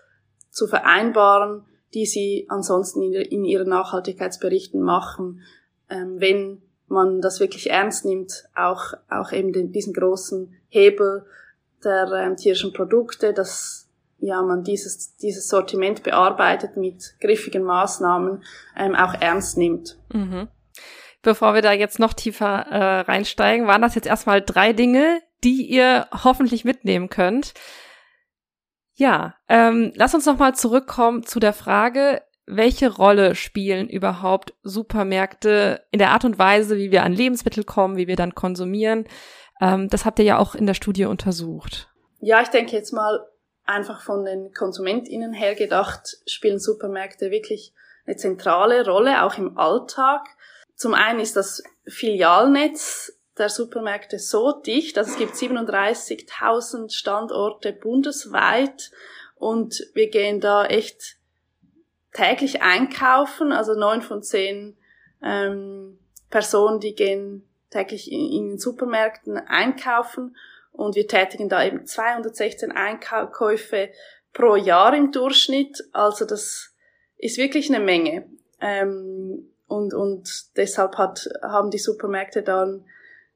zu 0.50 0.66
vereinbaren, 0.66 1.64
die 1.94 2.06
sie 2.06 2.46
ansonsten 2.48 3.02
in, 3.12 3.44
ihren 3.44 3.68
Nachhaltigkeitsberichten 3.68 4.80
machen, 4.80 5.42
ähm, 5.88 6.20
wenn 6.20 6.62
man 6.88 7.20
das 7.20 7.40
wirklich 7.40 7.70
ernst 7.70 8.04
nimmt, 8.04 8.44
auch, 8.54 8.94
auch 9.08 9.32
eben 9.32 9.52
den, 9.52 9.72
diesen 9.72 9.92
großen 9.92 10.54
Hebel 10.68 11.26
der 11.84 12.10
ähm, 12.12 12.36
tierischen 12.36 12.72
Produkte, 12.72 13.32
dass 13.32 13.88
ja, 14.18 14.42
man 14.42 14.64
dieses, 14.64 15.16
dieses 15.16 15.48
Sortiment 15.48 16.02
bearbeitet 16.02 16.76
mit 16.76 17.14
griffigen 17.20 17.62
Maßnahmen, 17.62 18.42
ähm, 18.76 18.94
auch 18.96 19.14
ernst 19.14 19.56
nimmt. 19.56 19.96
Mhm. 20.12 20.48
Bevor 21.22 21.54
wir 21.54 21.62
da 21.62 21.72
jetzt 21.72 21.98
noch 21.98 22.12
tiefer 22.14 22.66
äh, 22.66 23.00
reinsteigen, 23.00 23.66
waren 23.66 23.82
das 23.82 23.94
jetzt 23.94 24.06
erstmal 24.06 24.40
drei 24.40 24.72
Dinge, 24.72 25.20
die 25.44 25.62
ihr 25.66 26.08
hoffentlich 26.24 26.64
mitnehmen 26.64 27.08
könnt. 27.08 27.54
Ja, 28.94 29.36
ähm, 29.48 29.92
lass 29.94 30.14
uns 30.14 30.26
nochmal 30.26 30.54
zurückkommen 30.54 31.22
zu 31.22 31.38
der 31.38 31.52
Frage, 31.52 32.22
welche 32.48 32.94
Rolle 32.94 33.34
spielen 33.34 33.88
überhaupt 33.88 34.54
Supermärkte 34.62 35.84
in 35.90 35.98
der 35.98 36.10
Art 36.10 36.24
und 36.24 36.38
Weise, 36.38 36.76
wie 36.76 36.90
wir 36.90 37.02
an 37.02 37.12
Lebensmittel 37.12 37.64
kommen, 37.64 37.96
wie 37.96 38.06
wir 38.06 38.16
dann 38.16 38.34
konsumieren? 38.34 39.04
Ähm, 39.60 39.88
das 39.88 40.04
habt 40.04 40.18
ihr 40.18 40.24
ja 40.24 40.38
auch 40.38 40.54
in 40.54 40.66
der 40.66 40.74
Studie 40.74 41.04
untersucht. 41.04 41.88
Ja, 42.20 42.40
ich 42.40 42.48
denke 42.48 42.74
jetzt 42.74 42.92
mal 42.92 43.26
einfach 43.64 44.00
von 44.00 44.24
den 44.24 44.52
KonsumentInnen 44.52 45.32
her 45.32 45.54
gedacht, 45.54 46.16
spielen 46.26 46.58
Supermärkte 46.58 47.30
wirklich 47.30 47.74
eine 48.06 48.16
zentrale 48.16 48.84
Rolle, 48.86 49.22
auch 49.24 49.36
im 49.36 49.58
Alltag. 49.58 50.26
Zum 50.74 50.94
einen 50.94 51.20
ist 51.20 51.36
das 51.36 51.62
Filialnetz 51.86 53.12
der 53.36 53.50
Supermärkte 53.50 54.18
so 54.18 54.52
dicht, 54.52 54.96
dass 54.96 55.08
es 55.08 55.18
gibt 55.18 55.34
37.000 55.34 56.92
Standorte 56.92 57.72
bundesweit 57.72 58.90
und 59.36 59.86
wir 59.94 60.08
gehen 60.10 60.40
da 60.40 60.64
echt 60.64 61.17
täglich 62.12 62.62
einkaufen, 62.62 63.52
also 63.52 63.74
neun 63.74 64.02
von 64.02 64.22
zehn 64.22 64.76
ähm, 65.22 65.98
Personen, 66.30 66.80
die 66.80 66.94
gehen 66.94 67.48
täglich 67.70 68.10
in, 68.10 68.30
in 68.30 68.48
den 68.50 68.58
Supermärkten 68.58 69.36
einkaufen 69.36 70.36
und 70.72 70.94
wir 70.94 71.06
tätigen 71.06 71.48
da 71.48 71.64
eben 71.64 71.86
216 71.86 72.72
Einkäufe 72.72 73.90
pro 74.32 74.56
Jahr 74.56 74.94
im 74.94 75.12
Durchschnitt, 75.12 75.82
also 75.92 76.24
das 76.24 76.74
ist 77.16 77.38
wirklich 77.38 77.68
eine 77.68 77.84
Menge. 77.84 78.28
Ähm, 78.60 79.50
und, 79.66 79.92
und 79.92 80.56
deshalb 80.56 80.96
hat, 80.96 81.28
haben 81.42 81.70
die 81.70 81.78
Supermärkte 81.78 82.42
dann 82.42 82.84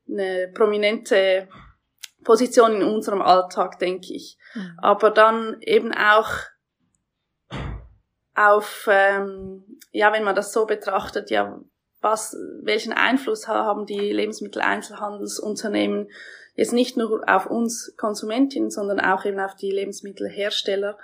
eine 0.09 0.49
prominente 0.55 1.49
Position 2.25 2.77
in 2.77 2.83
unserem 2.83 3.21
Alltag, 3.21 3.79
denke 3.79 4.15
ich. 4.15 4.39
Mhm. 4.55 4.79
Aber 4.79 5.11
dann 5.11 5.61
eben 5.61 5.93
auch 5.93 6.31
auf, 8.35 8.89
ähm, 8.91 9.65
ja, 9.91 10.13
wenn 10.13 10.25
man 10.25 10.35
das 10.35 10.53
so 10.53 10.67
betrachtet, 10.67 11.31
ja, 11.31 11.61
was, 12.01 12.37
welchen 12.63 12.93
Einfluss 12.93 13.47
haben 13.49 13.87
die 13.87 14.13
Lebensmitteleinzelhandelsunternehmen 14.13 16.09
jetzt 16.55 16.73
nicht 16.73 16.97
nur 16.97 17.23
auf 17.27 17.47
uns 17.47 17.95
Konsumentinnen, 17.97 18.71
sondern 18.71 19.01
auch 19.01 19.25
eben 19.25 19.41
auf 19.41 19.55
die 19.55 19.71
Lebensmittelhersteller. 19.71 20.99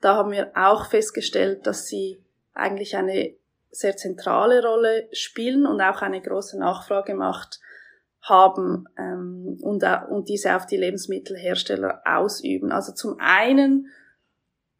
Da 0.00 0.16
haben 0.16 0.32
wir 0.32 0.52
auch 0.54 0.86
festgestellt, 0.86 1.66
dass 1.66 1.86
sie 1.86 2.22
eigentlich 2.54 2.96
eine 2.96 3.34
sehr 3.70 3.96
zentrale 3.96 4.62
Rolle 4.64 5.08
spielen 5.12 5.66
und 5.66 5.80
auch 5.80 6.02
eine 6.02 6.20
große 6.20 6.58
Nachfragemacht 6.58 7.60
haben 8.22 8.86
ähm, 8.98 9.58
und, 9.62 9.84
und 10.10 10.28
diese 10.28 10.56
auf 10.56 10.66
die 10.66 10.76
Lebensmittelhersteller 10.76 12.02
ausüben. 12.04 12.72
Also 12.72 12.92
zum 12.92 13.16
einen 13.20 13.88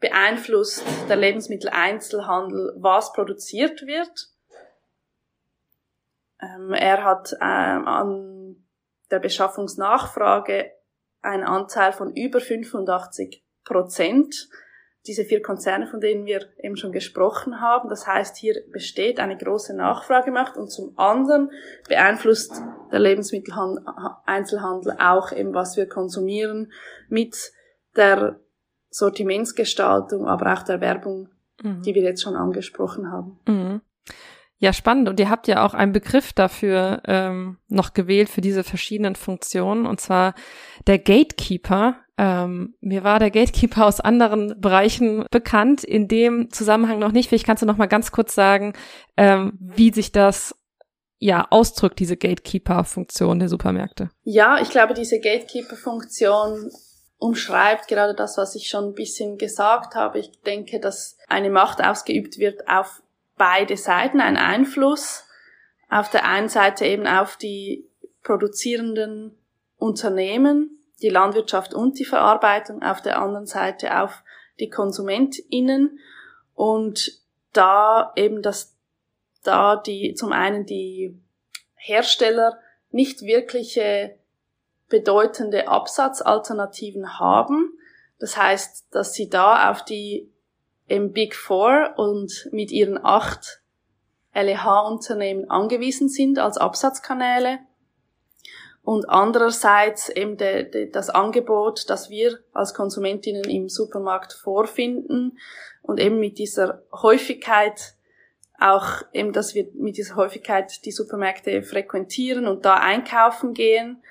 beeinflusst 0.00 0.84
der 1.08 1.16
Lebensmitteleinzelhandel, 1.16 2.74
was 2.76 3.12
produziert 3.12 3.86
wird. 3.86 4.28
Ähm, 6.40 6.72
er 6.72 7.04
hat 7.04 7.32
ähm, 7.40 7.88
an 7.88 8.68
der 9.10 9.18
Beschaffungsnachfrage 9.18 10.70
einen 11.20 11.44
Anteil 11.44 11.92
von 11.92 12.14
über 12.14 12.40
85 12.40 13.44
Prozent 13.64 14.48
diese 15.06 15.24
vier 15.24 15.42
Konzerne, 15.42 15.86
von 15.86 16.00
denen 16.00 16.26
wir 16.26 16.48
eben 16.62 16.76
schon 16.76 16.92
gesprochen 16.92 17.60
haben. 17.60 17.88
Das 17.88 18.06
heißt, 18.06 18.36
hier 18.36 18.62
besteht 18.70 19.18
eine 19.20 19.38
große 19.38 19.74
Nachfragemacht 19.74 20.56
und 20.56 20.68
zum 20.70 20.98
anderen 20.98 21.50
beeinflusst 21.88 22.60
der 22.92 22.98
Lebensmitteleinzelhandel 23.00 24.96
auch 25.00 25.32
eben, 25.32 25.54
was 25.54 25.76
wir 25.76 25.88
konsumieren 25.88 26.72
mit 27.08 27.52
der 27.96 28.38
Sortimentsgestaltung, 28.90 30.26
aber 30.26 30.52
auch 30.52 30.62
der 30.62 30.80
Werbung, 30.80 31.28
mhm. 31.62 31.82
die 31.82 31.94
wir 31.94 32.02
jetzt 32.02 32.22
schon 32.22 32.36
angesprochen 32.36 33.10
haben. 33.10 33.38
Mhm. 33.46 33.80
Ja, 34.60 34.72
spannend. 34.72 35.08
Und 35.08 35.20
ihr 35.20 35.30
habt 35.30 35.46
ja 35.46 35.64
auch 35.64 35.72
einen 35.72 35.92
Begriff 35.92 36.32
dafür 36.32 37.00
ähm, 37.06 37.58
noch 37.68 37.92
gewählt 37.92 38.28
für 38.28 38.40
diese 38.40 38.64
verschiedenen 38.64 39.14
Funktionen, 39.14 39.86
und 39.86 40.00
zwar 40.00 40.34
der 40.86 40.98
Gatekeeper. 40.98 41.96
Ähm, 42.16 42.74
mir 42.80 43.04
war 43.04 43.20
der 43.20 43.30
Gatekeeper 43.30 43.86
aus 43.86 44.00
anderen 44.00 44.60
Bereichen 44.60 45.24
bekannt, 45.30 45.84
in 45.84 46.08
dem 46.08 46.50
Zusammenhang 46.50 46.98
noch 46.98 47.12
nicht. 47.12 47.28
Vielleicht 47.28 47.46
kannst 47.46 47.62
du 47.62 47.66
noch 47.66 47.76
mal 47.76 47.86
ganz 47.86 48.10
kurz 48.10 48.34
sagen, 48.34 48.72
ähm, 49.16 49.52
wie 49.60 49.92
sich 49.92 50.10
das 50.10 50.56
ja 51.20 51.46
ausdrückt, 51.50 52.00
diese 52.00 52.16
Gatekeeper-Funktion 52.16 53.38
der 53.38 53.48
Supermärkte. 53.48 54.10
Ja, 54.24 54.58
ich 54.60 54.70
glaube, 54.70 54.94
diese 54.94 55.20
Gatekeeper-Funktion 55.20 56.70
umschreibt 57.18 57.88
gerade 57.88 58.14
das, 58.14 58.38
was 58.38 58.54
ich 58.54 58.68
schon 58.68 58.86
ein 58.86 58.94
bisschen 58.94 59.38
gesagt 59.38 59.94
habe. 59.94 60.18
Ich 60.18 60.40
denke, 60.42 60.80
dass 60.80 61.18
eine 61.28 61.50
Macht 61.50 61.82
ausgeübt 61.82 62.38
wird 62.38 62.68
auf 62.68 63.02
beide 63.36 63.76
Seiten, 63.76 64.20
ein 64.20 64.36
Einfluss. 64.36 65.24
Auf 65.90 66.10
der 66.10 66.26
einen 66.26 66.48
Seite 66.48 66.84
eben 66.84 67.06
auf 67.06 67.36
die 67.36 67.88
produzierenden 68.22 69.36
Unternehmen, 69.78 70.78
die 71.00 71.08
Landwirtschaft 71.08 71.72
und 71.72 71.98
die 71.98 72.04
Verarbeitung, 72.04 72.82
auf 72.82 73.00
der 73.00 73.20
anderen 73.20 73.46
Seite 73.46 74.02
auf 74.02 74.22
die 74.60 74.68
KonsumentInnen 74.68 75.98
und 76.54 77.20
da 77.52 78.12
eben 78.16 78.42
das, 78.42 78.76
da 79.44 79.76
die, 79.76 80.14
zum 80.14 80.32
einen 80.32 80.66
die 80.66 81.16
Hersteller 81.74 82.58
nicht 82.90 83.22
wirkliche 83.22 84.17
bedeutende 84.88 85.68
Absatzalternativen 85.68 87.18
haben. 87.18 87.72
Das 88.18 88.36
heißt, 88.36 88.88
dass 88.90 89.14
sie 89.14 89.28
da 89.28 89.70
auf 89.70 89.84
die 89.84 90.32
im 90.86 91.12
Big 91.12 91.34
Four 91.34 91.94
und 91.96 92.48
mit 92.50 92.70
ihren 92.70 92.98
acht 93.04 93.62
LEH-Unternehmen 94.34 95.50
angewiesen 95.50 96.08
sind 96.08 96.38
als 96.38 96.56
Absatzkanäle 96.56 97.58
und 98.88 99.10
andererseits 99.10 100.08
eben 100.08 100.38
de, 100.38 100.70
de, 100.70 100.90
das 100.90 101.10
Angebot, 101.10 101.90
das 101.90 102.08
wir 102.08 102.38
als 102.54 102.72
Konsumentinnen 102.72 103.44
im 103.44 103.68
Supermarkt 103.68 104.32
vorfinden 104.32 105.38
und 105.82 106.00
eben 106.00 106.18
mit 106.18 106.38
dieser 106.38 106.82
Häufigkeit 106.90 107.94
auch 108.58 109.02
eben, 109.12 109.34
dass 109.34 109.54
wir 109.54 109.68
mit 109.74 109.98
dieser 109.98 110.16
Häufigkeit 110.16 110.86
die 110.86 110.90
Supermärkte 110.90 111.62
frequentieren 111.62 112.46
und 112.46 112.64
da 112.64 112.76
einkaufen 112.76 113.52
gehen. 113.52 114.02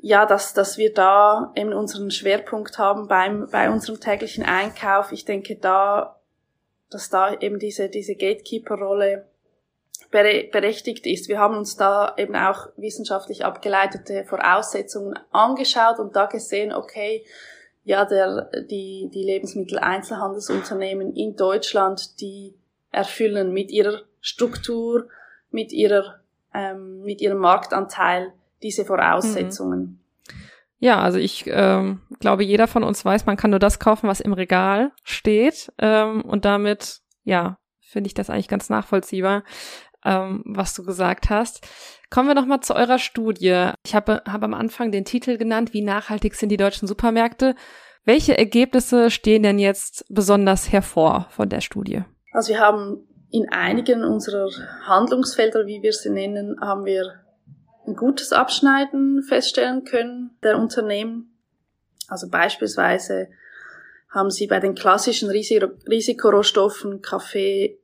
Ja, 0.00 0.26
dass, 0.26 0.54
dass 0.54 0.78
wir 0.78 0.94
da 0.94 1.52
eben 1.56 1.72
unseren 1.72 2.10
Schwerpunkt 2.10 2.78
haben 2.78 3.08
beim, 3.08 3.48
bei 3.50 3.68
unserem 3.68 3.98
täglichen 3.98 4.44
Einkauf. 4.44 5.10
Ich 5.10 5.24
denke 5.24 5.56
da, 5.56 6.20
dass 6.88 7.10
da 7.10 7.34
eben 7.34 7.58
diese, 7.58 7.88
diese 7.88 8.14
Gatekeeper-Rolle 8.14 9.26
berechtigt 10.10 11.06
ist. 11.06 11.28
Wir 11.28 11.38
haben 11.38 11.56
uns 11.56 11.76
da 11.76 12.14
eben 12.16 12.34
auch 12.34 12.68
wissenschaftlich 12.76 13.44
abgeleitete 13.44 14.24
Voraussetzungen 14.24 15.18
angeschaut 15.32 15.98
und 15.98 16.16
da 16.16 16.26
gesehen, 16.26 16.72
okay, 16.72 17.26
ja, 17.84 18.04
der, 18.04 18.50
die, 18.70 19.10
die 19.12 19.24
Lebensmitteleinzelhandelsunternehmen 19.24 21.14
in 21.14 21.36
Deutschland, 21.36 22.20
die 22.20 22.54
erfüllen 22.90 23.52
mit 23.52 23.70
ihrer 23.70 24.02
Struktur, 24.20 25.08
mit 25.50 25.72
ihrer, 25.72 26.20
ähm, 26.54 27.02
mit 27.02 27.20
ihrem 27.20 27.38
Marktanteil 27.38 28.32
diese 28.62 28.84
Voraussetzungen. 28.84 29.80
Mhm. 29.80 29.98
Ja, 30.80 31.00
also 31.00 31.18
ich 31.18 31.44
ähm, 31.48 32.02
glaube, 32.20 32.44
jeder 32.44 32.68
von 32.68 32.84
uns 32.84 33.04
weiß, 33.04 33.26
man 33.26 33.36
kann 33.36 33.50
nur 33.50 33.58
das 33.58 33.80
kaufen, 33.80 34.08
was 34.08 34.20
im 34.20 34.32
Regal 34.32 34.92
steht. 35.02 35.72
Ähm, 35.78 36.22
und 36.22 36.44
damit, 36.44 37.00
ja, 37.24 37.58
finde 37.80 38.06
ich 38.06 38.14
das 38.14 38.30
eigentlich 38.30 38.48
ganz 38.48 38.70
nachvollziehbar. 38.70 39.42
ähm, 40.04 40.42
was 40.46 40.74
du 40.74 40.84
gesagt 40.84 41.30
hast. 41.30 41.66
Kommen 42.10 42.28
wir 42.28 42.34
nochmal 42.34 42.60
zu 42.60 42.74
eurer 42.74 42.98
Studie. 42.98 43.70
Ich 43.84 43.94
habe 43.94 44.22
hab 44.26 44.42
am 44.42 44.54
Anfang 44.54 44.92
den 44.92 45.04
Titel 45.04 45.36
genannt, 45.36 45.72
wie 45.72 45.82
nachhaltig 45.82 46.34
sind 46.34 46.50
die 46.50 46.56
deutschen 46.56 46.88
Supermärkte. 46.88 47.54
Welche 48.04 48.38
Ergebnisse 48.38 49.10
stehen 49.10 49.42
denn 49.42 49.58
jetzt 49.58 50.04
besonders 50.08 50.72
hervor 50.72 51.26
von 51.30 51.48
der 51.48 51.60
Studie? 51.60 52.04
Also 52.32 52.52
wir 52.52 52.60
haben 52.60 53.06
in 53.30 53.48
einigen 53.50 54.04
unserer 54.04 54.48
Handlungsfelder, 54.84 55.66
wie 55.66 55.82
wir 55.82 55.92
sie 55.92 56.10
nennen, 56.10 56.56
haben 56.60 56.86
wir 56.86 57.12
ein 57.88 57.96
gutes 57.96 58.32
Abschneiden 58.32 59.22
feststellen 59.22 59.84
können 59.84 60.36
der 60.42 60.58
Unternehmen. 60.58 61.34
Also 62.06 62.28
beispielsweise 62.28 63.28
haben 64.10 64.30
sie 64.30 64.46
bei 64.46 64.60
den 64.60 64.74
klassischen 64.74 65.30
Risikorohstoffen 65.30 67.02
Kaffee, 67.02 67.78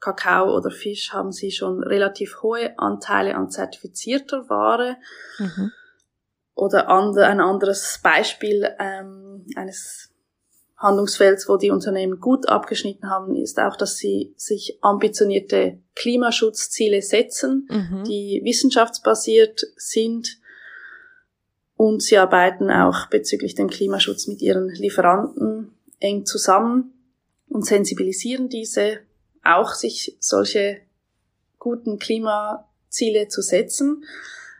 Kakao 0.00 0.56
oder 0.56 0.70
Fisch 0.70 1.12
haben 1.12 1.30
sie 1.30 1.50
schon 1.52 1.82
relativ 1.82 2.42
hohe 2.42 2.78
Anteile 2.78 3.34
an 3.34 3.50
zertifizierter 3.50 4.48
Ware. 4.48 4.96
Mhm. 5.38 5.72
Oder 6.54 6.88
ein 6.88 7.40
anderes 7.40 8.00
Beispiel 8.02 8.68
ähm, 8.78 9.46
eines 9.56 10.09
Handlungsfelds, 10.80 11.46
wo 11.46 11.58
die 11.58 11.70
Unternehmen 11.70 12.20
gut 12.20 12.48
abgeschnitten 12.48 13.10
haben, 13.10 13.36
ist 13.36 13.58
auch, 13.58 13.76
dass 13.76 13.98
sie 13.98 14.32
sich 14.36 14.78
ambitionierte 14.80 15.78
Klimaschutzziele 15.94 17.02
setzen, 17.02 17.68
mhm. 17.70 18.04
die 18.04 18.40
wissenschaftsbasiert 18.42 19.60
sind. 19.76 20.38
Und 21.76 22.02
sie 22.02 22.16
arbeiten 22.16 22.70
auch 22.70 23.06
bezüglich 23.06 23.54
dem 23.54 23.68
Klimaschutz 23.68 24.26
mit 24.26 24.40
ihren 24.40 24.70
Lieferanten 24.70 25.70
eng 25.98 26.24
zusammen 26.24 26.94
und 27.48 27.66
sensibilisieren 27.66 28.48
diese 28.48 29.00
auch, 29.44 29.74
sich 29.74 30.16
solche 30.18 30.78
guten 31.58 31.98
Klimaziele 31.98 33.28
zu 33.28 33.42
setzen. 33.42 34.04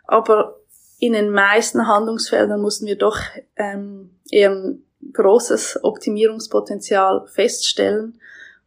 Aber 0.04 0.60
in 0.98 1.14
den 1.14 1.30
meisten 1.30 1.86
Handlungsfeldern 1.86 2.60
mussten 2.60 2.86
wir 2.86 2.96
doch 2.96 3.18
ähm, 3.56 4.10
eher 4.30 4.74
großes 5.12 5.80
Optimierungspotenzial 5.82 7.26
feststellen. 7.26 8.20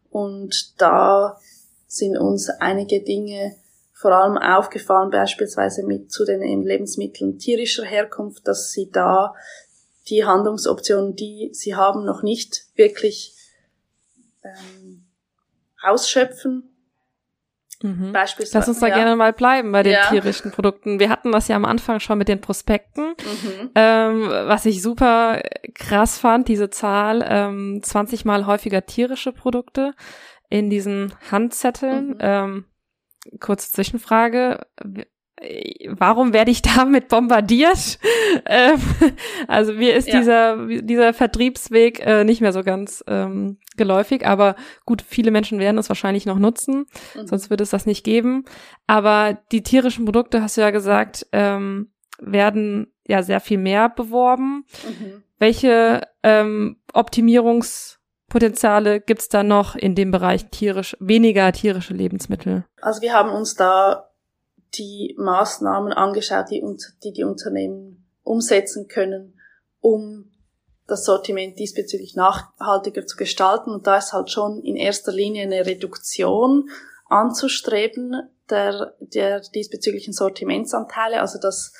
Und 0.09 0.79
da 0.81 1.39
sind 1.87 2.17
uns 2.17 2.49
einige 2.49 3.01
Dinge 3.01 3.55
vor 3.93 4.11
allem 4.11 4.37
aufgefallen, 4.37 5.11
beispielsweise 5.11 5.83
mit 5.83 6.11
zu 6.11 6.25
den 6.25 6.41
Lebensmitteln 6.63 7.39
tierischer 7.39 7.85
Herkunft, 7.85 8.47
dass 8.47 8.71
sie 8.71 8.91
da 8.91 9.33
die 10.07 10.25
Handlungsoptionen, 10.25 11.15
die 11.15 11.49
sie 11.53 11.75
haben, 11.75 12.03
noch 12.03 12.23
nicht 12.23 12.65
wirklich 12.75 13.33
ähm, 14.43 15.05
ausschöpfen 15.81 16.72
Mhm. 17.83 18.13
Beispielsweise. 18.13 18.57
Lass 18.57 18.69
uns 18.69 18.79
da 18.79 18.87
ja. 18.87 18.95
gerne 18.95 19.15
mal 19.15 19.33
bleiben 19.33 19.71
bei 19.73 19.83
den 19.83 19.93
ja. 19.93 20.09
tierischen 20.09 20.51
Produkten. 20.51 20.99
Wir 20.99 21.09
hatten 21.09 21.31
das 21.33 21.49
ja 21.49 21.57
am 21.57 21.65
Anfang 21.65 21.99
schon 21.99 22.17
mit 22.17 22.29
den 22.29 22.39
Prospekten, 22.39 23.09
mhm. 23.09 23.71
ähm, 23.75 24.29
was 24.29 24.65
ich 24.65 24.81
super 24.81 25.41
krass 25.75 26.17
fand, 26.17 26.47
diese 26.47 26.69
Zahl, 26.69 27.25
ähm, 27.27 27.81
20 27.83 28.23
mal 28.23 28.45
häufiger 28.45 28.85
tierische 28.85 29.33
Produkte 29.33 29.93
in 30.49 30.69
diesen 30.69 31.13
Handzetteln. 31.29 32.09
Mhm. 32.11 32.17
Ähm, 32.19 32.65
kurze 33.39 33.71
Zwischenfrage 33.71 34.65
warum 35.89 36.33
werde 36.33 36.51
ich 36.51 36.61
damit 36.61 37.07
bombardiert? 37.07 37.99
ähm, 38.45 38.79
also 39.47 39.73
mir 39.73 39.95
ist 39.95 40.07
ja. 40.07 40.19
dieser, 40.19 40.67
dieser 40.81 41.13
Vertriebsweg 41.13 42.05
äh, 42.05 42.23
nicht 42.23 42.41
mehr 42.41 42.53
so 42.53 42.63
ganz 42.63 43.03
ähm, 43.07 43.57
geläufig, 43.75 44.25
aber 44.25 44.55
gut, 44.85 45.01
viele 45.01 45.31
Menschen 45.31 45.59
werden 45.59 45.77
es 45.77 45.89
wahrscheinlich 45.89 46.25
noch 46.25 46.39
nutzen, 46.39 46.85
mhm. 47.15 47.27
sonst 47.27 47.49
würde 47.49 47.63
es 47.63 47.71
das 47.71 47.85
nicht 47.85 48.03
geben. 48.03 48.45
Aber 48.87 49.37
die 49.51 49.63
tierischen 49.63 50.05
Produkte, 50.05 50.41
hast 50.41 50.57
du 50.57 50.61
ja 50.61 50.71
gesagt, 50.71 51.27
ähm, 51.31 51.91
werden 52.19 52.93
ja 53.07 53.23
sehr 53.23 53.39
viel 53.39 53.57
mehr 53.57 53.89
beworben. 53.89 54.65
Mhm. 54.87 55.23
Welche 55.39 56.07
ähm, 56.21 56.77
Optimierungspotenziale 56.93 59.01
gibt's 59.01 59.29
da 59.29 59.43
noch 59.43 59.75
in 59.75 59.95
dem 59.95 60.11
Bereich 60.11 60.49
tierisch, 60.51 60.95
weniger 60.99 61.51
tierische 61.51 61.93
Lebensmittel? 61.93 62.65
Also 62.81 63.01
wir 63.01 63.13
haben 63.13 63.31
uns 63.31 63.55
da 63.55 64.12
die 64.75 65.15
Maßnahmen 65.17 65.93
angeschaut, 65.93 66.49
die, 66.49 66.63
die 67.03 67.13
die 67.13 67.23
Unternehmen 67.23 68.05
umsetzen 68.23 68.87
können, 68.87 69.39
um 69.79 70.31
das 70.87 71.05
Sortiment 71.05 71.59
diesbezüglich 71.59 72.15
nachhaltiger 72.15 73.05
zu 73.05 73.15
gestalten. 73.15 73.71
Und 73.71 73.87
da 73.87 73.97
ist 73.97 74.13
halt 74.13 74.29
schon 74.29 74.61
in 74.63 74.75
erster 74.75 75.11
Linie 75.11 75.43
eine 75.43 75.65
Reduktion 75.65 76.69
anzustreben 77.07 78.29
der, 78.49 78.95
der 78.99 79.39
diesbezüglichen 79.39 80.13
Sortimentsanteile, 80.13 81.21
also 81.21 81.39
dass, 81.39 81.73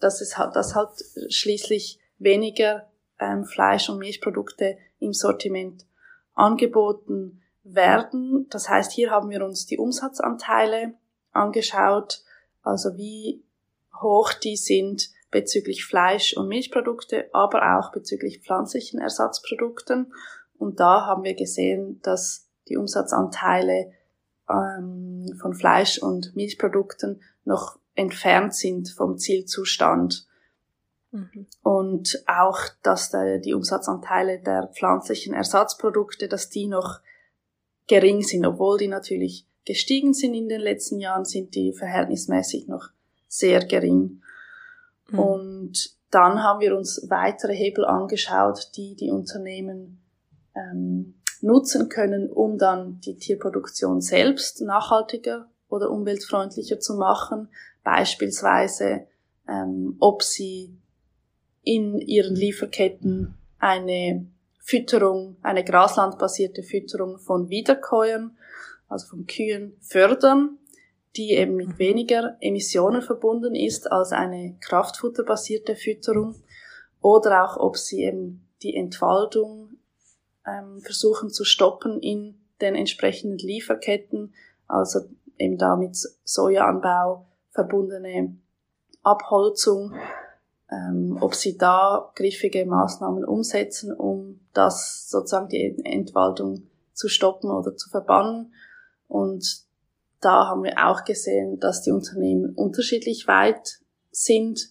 dass 0.00 0.20
es 0.20 0.36
halt, 0.36 0.56
dass 0.56 0.74
halt 0.74 0.90
schließlich 1.28 2.00
weniger 2.18 2.90
ähm, 3.20 3.44
Fleisch- 3.44 3.88
und 3.88 3.98
Milchprodukte 3.98 4.76
im 4.98 5.12
Sortiment 5.12 5.86
angeboten 6.34 7.42
werden. 7.62 8.46
Das 8.50 8.68
heißt, 8.68 8.92
hier 8.92 9.10
haben 9.10 9.30
wir 9.30 9.44
uns 9.44 9.66
die 9.66 9.78
Umsatzanteile 9.78 10.94
angeschaut 11.32 12.22
also 12.68 12.96
wie 12.96 13.42
hoch 14.00 14.32
die 14.32 14.56
sind 14.56 15.10
bezüglich 15.30 15.84
Fleisch- 15.84 16.36
und 16.36 16.48
Milchprodukte, 16.48 17.28
aber 17.32 17.78
auch 17.78 17.92
bezüglich 17.92 18.40
pflanzlichen 18.40 19.00
Ersatzprodukten. 19.00 20.12
Und 20.58 20.80
da 20.80 21.06
haben 21.06 21.24
wir 21.24 21.34
gesehen, 21.34 22.00
dass 22.02 22.48
die 22.68 22.76
Umsatzanteile 22.76 23.92
ähm, 24.48 25.36
von 25.40 25.54
Fleisch- 25.54 25.98
und 25.98 26.34
Milchprodukten 26.36 27.22
noch 27.44 27.78
entfernt 27.94 28.54
sind 28.54 28.90
vom 28.90 29.18
Zielzustand. 29.18 30.26
Mhm. 31.10 31.46
Und 31.62 32.22
auch, 32.26 32.60
dass 32.82 33.10
der, 33.10 33.38
die 33.38 33.54
Umsatzanteile 33.54 34.40
der 34.40 34.68
pflanzlichen 34.68 35.34
Ersatzprodukte, 35.34 36.28
dass 36.28 36.48
die 36.48 36.66
noch 36.66 37.00
gering 37.86 38.22
sind, 38.22 38.46
obwohl 38.46 38.78
die 38.78 38.88
natürlich 38.88 39.47
gestiegen 39.68 40.14
sind 40.14 40.32
in 40.32 40.48
den 40.48 40.62
letzten 40.62 40.98
Jahren, 40.98 41.26
sind 41.26 41.54
die 41.54 41.74
verhältnismäßig 41.74 42.68
noch 42.68 42.88
sehr 43.28 43.62
gering. 43.66 44.22
Mhm. 45.10 45.18
Und 45.18 45.90
dann 46.10 46.42
haben 46.42 46.60
wir 46.60 46.74
uns 46.74 47.06
weitere 47.10 47.54
Hebel 47.54 47.84
angeschaut, 47.84 48.70
die 48.76 48.96
die 48.96 49.10
Unternehmen 49.10 50.00
ähm, 50.56 51.16
nutzen 51.42 51.90
können, 51.90 52.30
um 52.30 52.56
dann 52.56 52.98
die 53.00 53.16
Tierproduktion 53.16 54.00
selbst 54.00 54.62
nachhaltiger 54.62 55.50
oder 55.68 55.90
umweltfreundlicher 55.90 56.80
zu 56.80 56.94
machen. 56.94 57.48
Beispielsweise, 57.84 59.06
ähm, 59.46 59.96
ob 60.00 60.22
sie 60.22 60.78
in 61.62 61.98
ihren 61.98 62.34
Lieferketten 62.34 63.34
eine 63.58 64.26
Fütterung, 64.60 65.36
eine 65.42 65.62
graslandbasierte 65.62 66.62
Fütterung 66.62 67.18
von 67.18 67.50
Wiederkäuern 67.50 68.37
also 68.88 69.06
von 69.06 69.26
Kühen, 69.26 69.76
fördern, 69.80 70.58
die 71.16 71.32
eben 71.32 71.56
mit 71.56 71.68
mhm. 71.68 71.78
weniger 71.78 72.36
Emissionen 72.40 73.02
verbunden 73.02 73.54
ist 73.54 73.90
als 73.90 74.12
eine 74.12 74.56
kraftfutterbasierte 74.60 75.76
Fütterung 75.76 76.36
oder 77.00 77.44
auch 77.44 77.56
ob 77.56 77.76
sie 77.76 78.02
eben 78.02 78.48
die 78.62 78.76
Entfaltung 78.76 79.76
ähm, 80.46 80.80
versuchen 80.80 81.30
zu 81.30 81.44
stoppen 81.44 82.00
in 82.00 82.40
den 82.60 82.74
entsprechenden 82.74 83.38
Lieferketten, 83.38 84.34
also 84.66 85.00
eben 85.38 85.58
da 85.58 85.76
mit 85.76 85.96
Sojaanbau 86.24 87.26
verbundene 87.50 88.36
Abholzung, 89.02 89.94
ähm, 90.70 91.18
ob 91.20 91.34
sie 91.34 91.56
da 91.56 92.10
griffige 92.14 92.66
Maßnahmen 92.66 93.24
umsetzen, 93.24 93.92
um 93.92 94.40
das 94.52 95.08
sozusagen 95.08 95.48
die 95.48 95.80
Entwaldung 95.84 96.66
zu 96.92 97.08
stoppen 97.08 97.50
oder 97.50 97.76
zu 97.76 97.88
verbannen 97.90 98.52
und 99.08 99.66
da 100.20 100.48
haben 100.48 100.64
wir 100.64 100.74
auch 100.86 101.04
gesehen, 101.04 101.60
dass 101.60 101.82
die 101.82 101.92
Unternehmen 101.92 102.54
unterschiedlich 102.54 103.26
weit 103.26 103.78
sind. 104.10 104.70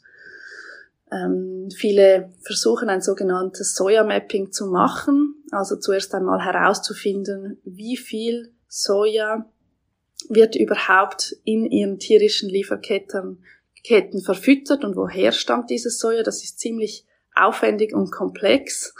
Ähm, 1.12 1.70
viele 1.74 2.34
versuchen 2.42 2.90
ein 2.90 3.02
sogenanntes 3.02 3.76
Soja-Mapping 3.76 4.52
zu 4.52 4.68
machen, 4.68 5.36
also 5.52 5.78
zuerst 5.78 6.14
einmal 6.14 6.44
herauszufinden, 6.44 7.60
wie 7.64 7.96
viel 7.96 8.52
Soja 8.68 9.50
wird 10.30 10.56
überhaupt 10.56 11.38
in 11.44 11.66
ihren 11.66 12.00
tierischen 12.00 12.50
Lieferketten 12.50 13.44
Ketten 13.84 14.22
verfüttert 14.22 14.84
und 14.84 14.98
woher 14.98 15.32
stammt 15.32 15.70
dieses 15.70 15.98
Soja. 16.00 16.22
Das 16.22 16.44
ist 16.44 16.60
ziemlich 16.60 17.06
aufwendig 17.34 17.94
und 17.94 18.12
komplex. 18.12 18.94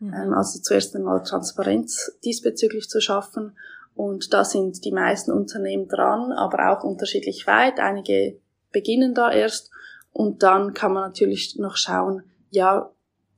Mhm. 0.00 0.12
Ähm, 0.12 0.34
also 0.34 0.58
zuerst 0.60 0.96
einmal 0.96 1.22
Transparenz 1.22 2.18
diesbezüglich 2.24 2.88
zu 2.88 3.00
schaffen 3.00 3.56
und 3.94 4.32
da 4.32 4.44
sind 4.44 4.84
die 4.84 4.92
meisten 4.92 5.30
Unternehmen 5.30 5.88
dran, 5.88 6.32
aber 6.32 6.70
auch 6.70 6.84
unterschiedlich 6.84 7.46
weit. 7.46 7.78
Einige 7.78 8.38
beginnen 8.72 9.14
da 9.14 9.30
erst. 9.30 9.70
Und 10.12 10.42
dann 10.42 10.74
kann 10.74 10.92
man 10.92 11.04
natürlich 11.04 11.56
noch 11.58 11.76
schauen, 11.76 12.22
ja, 12.50 12.90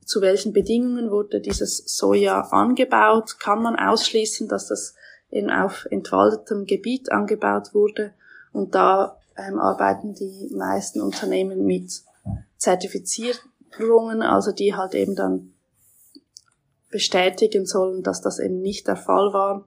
zu 0.05 0.21
welchen 0.21 0.53
Bedingungen 0.53 1.11
wurde 1.11 1.41
dieses 1.41 1.83
Soja 1.85 2.41
angebaut? 2.51 3.39
Kann 3.39 3.61
man 3.61 3.75
ausschließen, 3.75 4.47
dass 4.47 4.67
das 4.67 4.95
eben 5.29 5.49
auf 5.49 5.85
entwaldetem 5.91 6.65
Gebiet 6.65 7.11
angebaut 7.11 7.73
wurde? 7.73 8.13
Und 8.53 8.73
da 8.73 9.19
ähm, 9.35 9.59
arbeiten 9.59 10.13
die 10.13 10.49
meisten 10.55 11.01
Unternehmen 11.01 11.65
mit 11.65 11.91
Zertifizierungen, 12.57 14.21
also 14.21 14.51
die 14.51 14.75
halt 14.75 14.95
eben 14.95 15.15
dann 15.15 15.53
bestätigen 16.89 17.65
sollen, 17.65 18.01
dass 18.01 18.21
das 18.21 18.39
eben 18.39 18.61
nicht 18.61 18.87
der 18.87 18.95
Fall 18.95 19.33
war. 19.33 19.65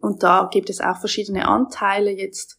Und 0.00 0.22
da 0.22 0.48
gibt 0.52 0.70
es 0.70 0.80
auch 0.80 0.98
verschiedene 0.98 1.48
Anteile 1.48 2.10
jetzt, 2.10 2.58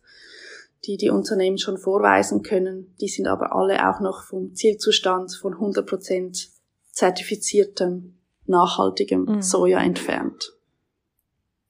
die 0.86 0.97
die 0.97 1.10
Unternehmen 1.10 1.58
schon 1.58 1.78
vorweisen 1.78 2.43
können. 2.43 2.95
Die 3.02 3.08
sind 3.08 3.28
aber 3.28 3.56
alle 3.56 3.89
auch 3.89 4.00
noch 4.00 4.23
vom 4.23 4.54
Zielzustand 4.54 5.34
von 5.36 5.54
100% 5.56 6.50
zertifiziertem, 6.91 8.17
nachhaltigem 8.45 9.26
mhm. 9.26 9.41
Soja 9.41 9.80
entfernt. 9.80 10.54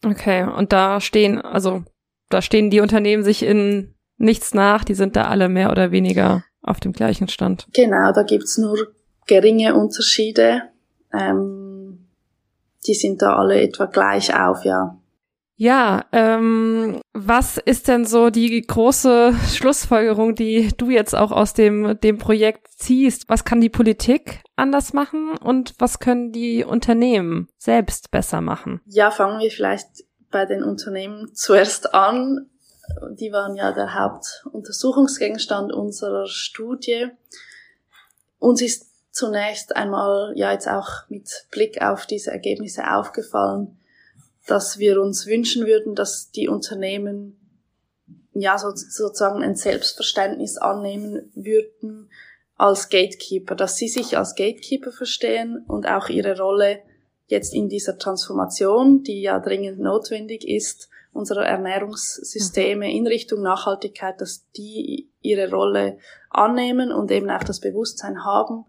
Okay, 0.06 0.44
und 0.44 0.72
da 0.72 1.02
stehen, 1.02 1.42
also 1.42 1.84
da 2.30 2.42
stehen 2.42 2.70
die 2.70 2.82
Unternehmen 2.82 3.24
sich 3.24 3.44
in 3.44 3.96
nichts 4.18 4.54
nach, 4.54 4.84
die 4.84 4.94
sind 4.94 5.16
da 5.16 5.24
alle 5.28 5.50
mehr 5.50 5.72
oder 5.72 5.92
weniger 5.92 6.44
auf 6.62 6.80
dem 6.80 6.94
gleichen 6.94 7.28
Stand. 7.28 7.68
Genau, 7.74 8.12
da 8.12 8.24
gibt's 8.24 8.58
nur 8.58 8.94
geringe 9.26 9.76
Unterschiede. 9.76 10.64
Ähm, 11.14 12.08
die 12.86 12.94
sind 12.94 13.22
da 13.22 13.36
alle 13.36 13.62
etwa 13.62 13.86
gleich 13.86 14.34
auf, 14.38 14.64
ja. 14.66 14.98
Ja, 15.60 16.06
ähm, 16.12 17.02
was 17.14 17.58
ist 17.58 17.88
denn 17.88 18.06
so 18.06 18.30
die 18.30 18.62
große 18.62 19.34
Schlussfolgerung, 19.54 20.36
die 20.36 20.70
du 20.78 20.92
jetzt 20.92 21.16
auch 21.16 21.32
aus 21.32 21.54
dem, 21.54 22.00
dem 22.00 22.20
Projekt 22.20 22.68
ziehst? 22.76 23.28
Was 23.28 23.44
kann 23.44 23.60
die 23.60 23.70
Politik 23.70 24.44
anders 24.56 24.94
machen 24.94 25.36
und 25.36 25.74
was 25.80 25.98
können 25.98 26.32
die 26.32 26.64
Unternehmen 26.64 27.50
selbst 27.58 28.12
besser 28.12 28.40
machen? 28.40 28.82
Ja, 28.86 29.10
fangen 29.10 29.40
wir 29.40 29.50
vielleicht 29.50 29.88
bei 30.30 30.46
den 30.46 30.64
Unternehmen 30.64 31.34
zuerst 31.34 31.92
an. 31.92 32.52
Die 33.12 33.32
waren 33.32 33.56
ja 33.56 33.72
der 33.72 33.96
Hauptuntersuchungsgegenstand 33.96 35.74
unserer 35.74 36.28
Studie. 36.28 37.08
Uns 38.38 38.62
ist 38.62 38.92
zunächst 39.12 39.76
einmal 39.76 40.34
ja 40.36 40.52
jetzt 40.52 40.70
auch 40.70 41.10
mit 41.10 41.48
Blick 41.50 41.82
auf 41.82 42.06
diese 42.06 42.30
Ergebnisse 42.30 42.94
aufgefallen, 42.94 43.77
dass 44.48 44.80
wir 44.80 45.02
uns 45.02 45.28
wünschen 45.28 45.68
würden, 45.68 45.94
dass 45.94 46.32
die 46.32 46.48
Unternehmen 46.48 47.38
ja 48.34 48.58
so, 48.58 48.72
sozusagen 48.74 49.44
ein 49.44 49.56
Selbstverständnis 49.56 50.58
annehmen 50.58 51.32
würden 51.36 52.10
als 52.56 52.90
Gatekeeper, 52.90 53.56
dass 53.56 53.76
sie 53.76 53.88
sich 53.88 54.18
als 54.18 54.36
Gatekeeper 54.36 54.92
verstehen 54.92 55.64
und 55.68 55.88
auch 55.88 56.10
ihre 56.10 56.38
Rolle 56.38 56.80
jetzt 57.28 57.54
in 57.54 57.70
dieser 57.70 57.98
Transformation, 57.98 59.04
die 59.04 59.22
ja 59.22 59.40
dringend 59.40 59.80
notwendig 59.80 60.48
ist, 60.48 60.90
unserer 61.12 61.46
Ernährungssysteme 61.46 62.92
in 62.94 63.06
Richtung 63.06 63.42
Nachhaltigkeit, 63.42 64.22
dass 64.22 64.50
die 64.52 65.10
ihre 65.22 65.50
Rolle 65.50 65.98
annehmen 66.30 66.92
und 66.92 67.12
eben 67.12 67.30
auch 67.30 67.44
das 67.44 67.60
Bewusstsein 67.60 68.24
haben, 68.24 68.66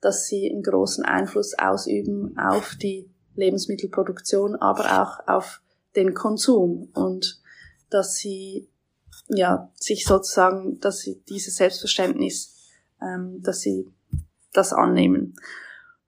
dass 0.00 0.26
sie 0.26 0.50
einen 0.50 0.62
großen 0.62 1.04
Einfluss 1.04 1.54
ausüben 1.58 2.36
auf 2.38 2.74
die 2.80 3.13
Lebensmittelproduktion, 3.34 4.56
aber 4.56 5.02
auch 5.02 5.28
auf 5.28 5.60
den 5.96 6.14
Konsum 6.14 6.90
und 6.94 7.40
dass 7.90 8.16
sie 8.16 8.68
ja 9.28 9.70
sich 9.74 10.04
sozusagen, 10.04 10.80
dass 10.80 11.00
sie 11.00 11.22
dieses 11.28 11.56
Selbstverständnis, 11.56 12.56
ähm, 13.00 13.42
dass 13.42 13.60
sie 13.60 13.90
das 14.52 14.72
annehmen. 14.72 15.36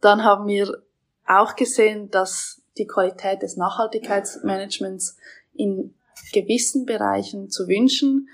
Dann 0.00 0.24
haben 0.24 0.46
wir 0.46 0.82
auch 1.26 1.56
gesehen, 1.56 2.10
dass 2.10 2.62
die 2.78 2.86
Qualität 2.86 3.42
des 3.42 3.56
Nachhaltigkeitsmanagements 3.56 5.16
in 5.54 5.94
gewissen 6.32 6.86
Bereichen 6.86 7.50
zu 7.50 7.68
wünschen 7.68 8.28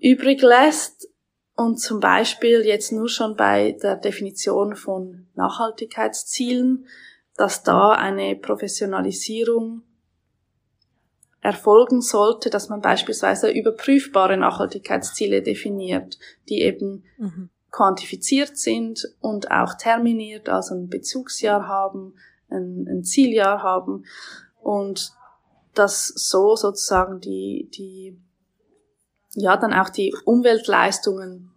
übrig 0.00 0.42
lässt 0.42 1.08
und 1.54 1.78
zum 1.78 2.00
Beispiel 2.00 2.60
jetzt 2.60 2.92
nur 2.92 3.08
schon 3.08 3.36
bei 3.36 3.72
der 3.82 3.96
Definition 3.96 4.76
von 4.76 5.26
Nachhaltigkeitszielen 5.34 6.86
dass 7.36 7.62
da 7.62 7.92
eine 7.92 8.36
Professionalisierung 8.36 9.82
erfolgen 11.40 12.00
sollte, 12.00 12.50
dass 12.50 12.68
man 12.68 12.80
beispielsweise 12.80 13.50
überprüfbare 13.50 14.36
Nachhaltigkeitsziele 14.36 15.42
definiert, 15.42 16.18
die 16.48 16.62
eben 16.62 17.04
mhm. 17.18 17.50
quantifiziert 17.70 18.56
sind 18.56 19.06
und 19.20 19.50
auch 19.50 19.74
terminiert, 19.74 20.48
also 20.48 20.74
ein 20.74 20.88
Bezugsjahr 20.88 21.68
haben, 21.68 22.14
ein, 22.48 22.86
ein 22.88 23.04
Zieljahr 23.04 23.62
haben 23.62 24.04
und 24.60 25.12
dass 25.74 26.08
so 26.08 26.56
sozusagen 26.56 27.20
die, 27.20 27.68
die, 27.72 28.18
ja, 29.34 29.56
dann 29.56 29.74
auch 29.74 29.90
die 29.90 30.14
Umweltleistungen 30.24 31.52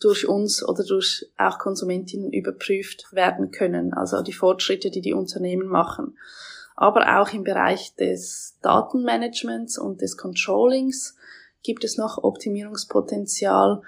durch 0.00 0.28
uns 0.28 0.66
oder 0.66 0.84
durch 0.84 1.28
auch 1.36 1.58
Konsumentinnen 1.58 2.32
überprüft 2.32 3.12
werden 3.12 3.50
können, 3.50 3.92
also 3.92 4.22
die 4.22 4.32
Fortschritte, 4.32 4.90
die 4.90 5.00
die 5.00 5.12
Unternehmen 5.12 5.66
machen. 5.66 6.16
Aber 6.76 7.20
auch 7.20 7.32
im 7.32 7.42
Bereich 7.42 7.94
des 7.96 8.56
Datenmanagements 8.62 9.78
und 9.78 10.00
des 10.00 10.16
Controllings 10.16 11.16
gibt 11.62 11.82
es 11.82 11.96
noch 11.96 12.22
Optimierungspotenzial, 12.22 13.82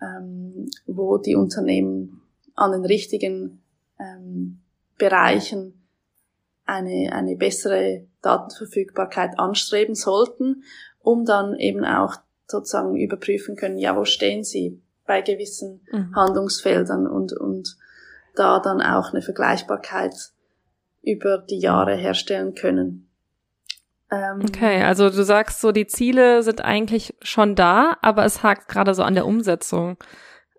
ähm, 0.00 0.68
wo 0.86 1.18
die 1.18 1.36
Unternehmen 1.36 2.22
an 2.54 2.72
den 2.72 2.84
richtigen 2.84 3.62
ähm, 4.00 4.60
Bereichen 4.98 5.86
eine, 6.64 7.12
eine 7.12 7.36
bessere 7.36 8.06
Datenverfügbarkeit 8.22 9.38
anstreben 9.38 9.94
sollten, 9.94 10.64
um 11.00 11.24
dann 11.24 11.54
eben 11.54 11.84
auch 11.84 12.16
sozusagen 12.48 12.96
überprüfen 12.96 13.56
können, 13.56 13.78
ja, 13.78 13.96
wo 13.96 14.04
stehen 14.04 14.42
sie 14.44 14.80
bei 15.12 15.20
gewissen 15.20 15.82
mhm. 15.92 16.16
Handlungsfeldern 16.16 17.06
und, 17.06 17.34
und 17.34 17.76
da 18.34 18.60
dann 18.60 18.80
auch 18.80 19.12
eine 19.12 19.20
Vergleichbarkeit 19.20 20.14
über 21.02 21.36
die 21.36 21.58
Jahre 21.58 21.94
herstellen 21.96 22.54
können. 22.54 23.10
Ähm, 24.10 24.40
okay, 24.42 24.82
also 24.82 25.10
du 25.10 25.22
sagst 25.22 25.60
so, 25.60 25.70
die 25.70 25.86
Ziele 25.86 26.42
sind 26.42 26.64
eigentlich 26.64 27.14
schon 27.20 27.54
da, 27.54 27.98
aber 28.00 28.24
es 28.24 28.42
hakt 28.42 28.68
gerade 28.68 28.94
so 28.94 29.02
an 29.02 29.14
der 29.14 29.26
Umsetzung. 29.26 29.98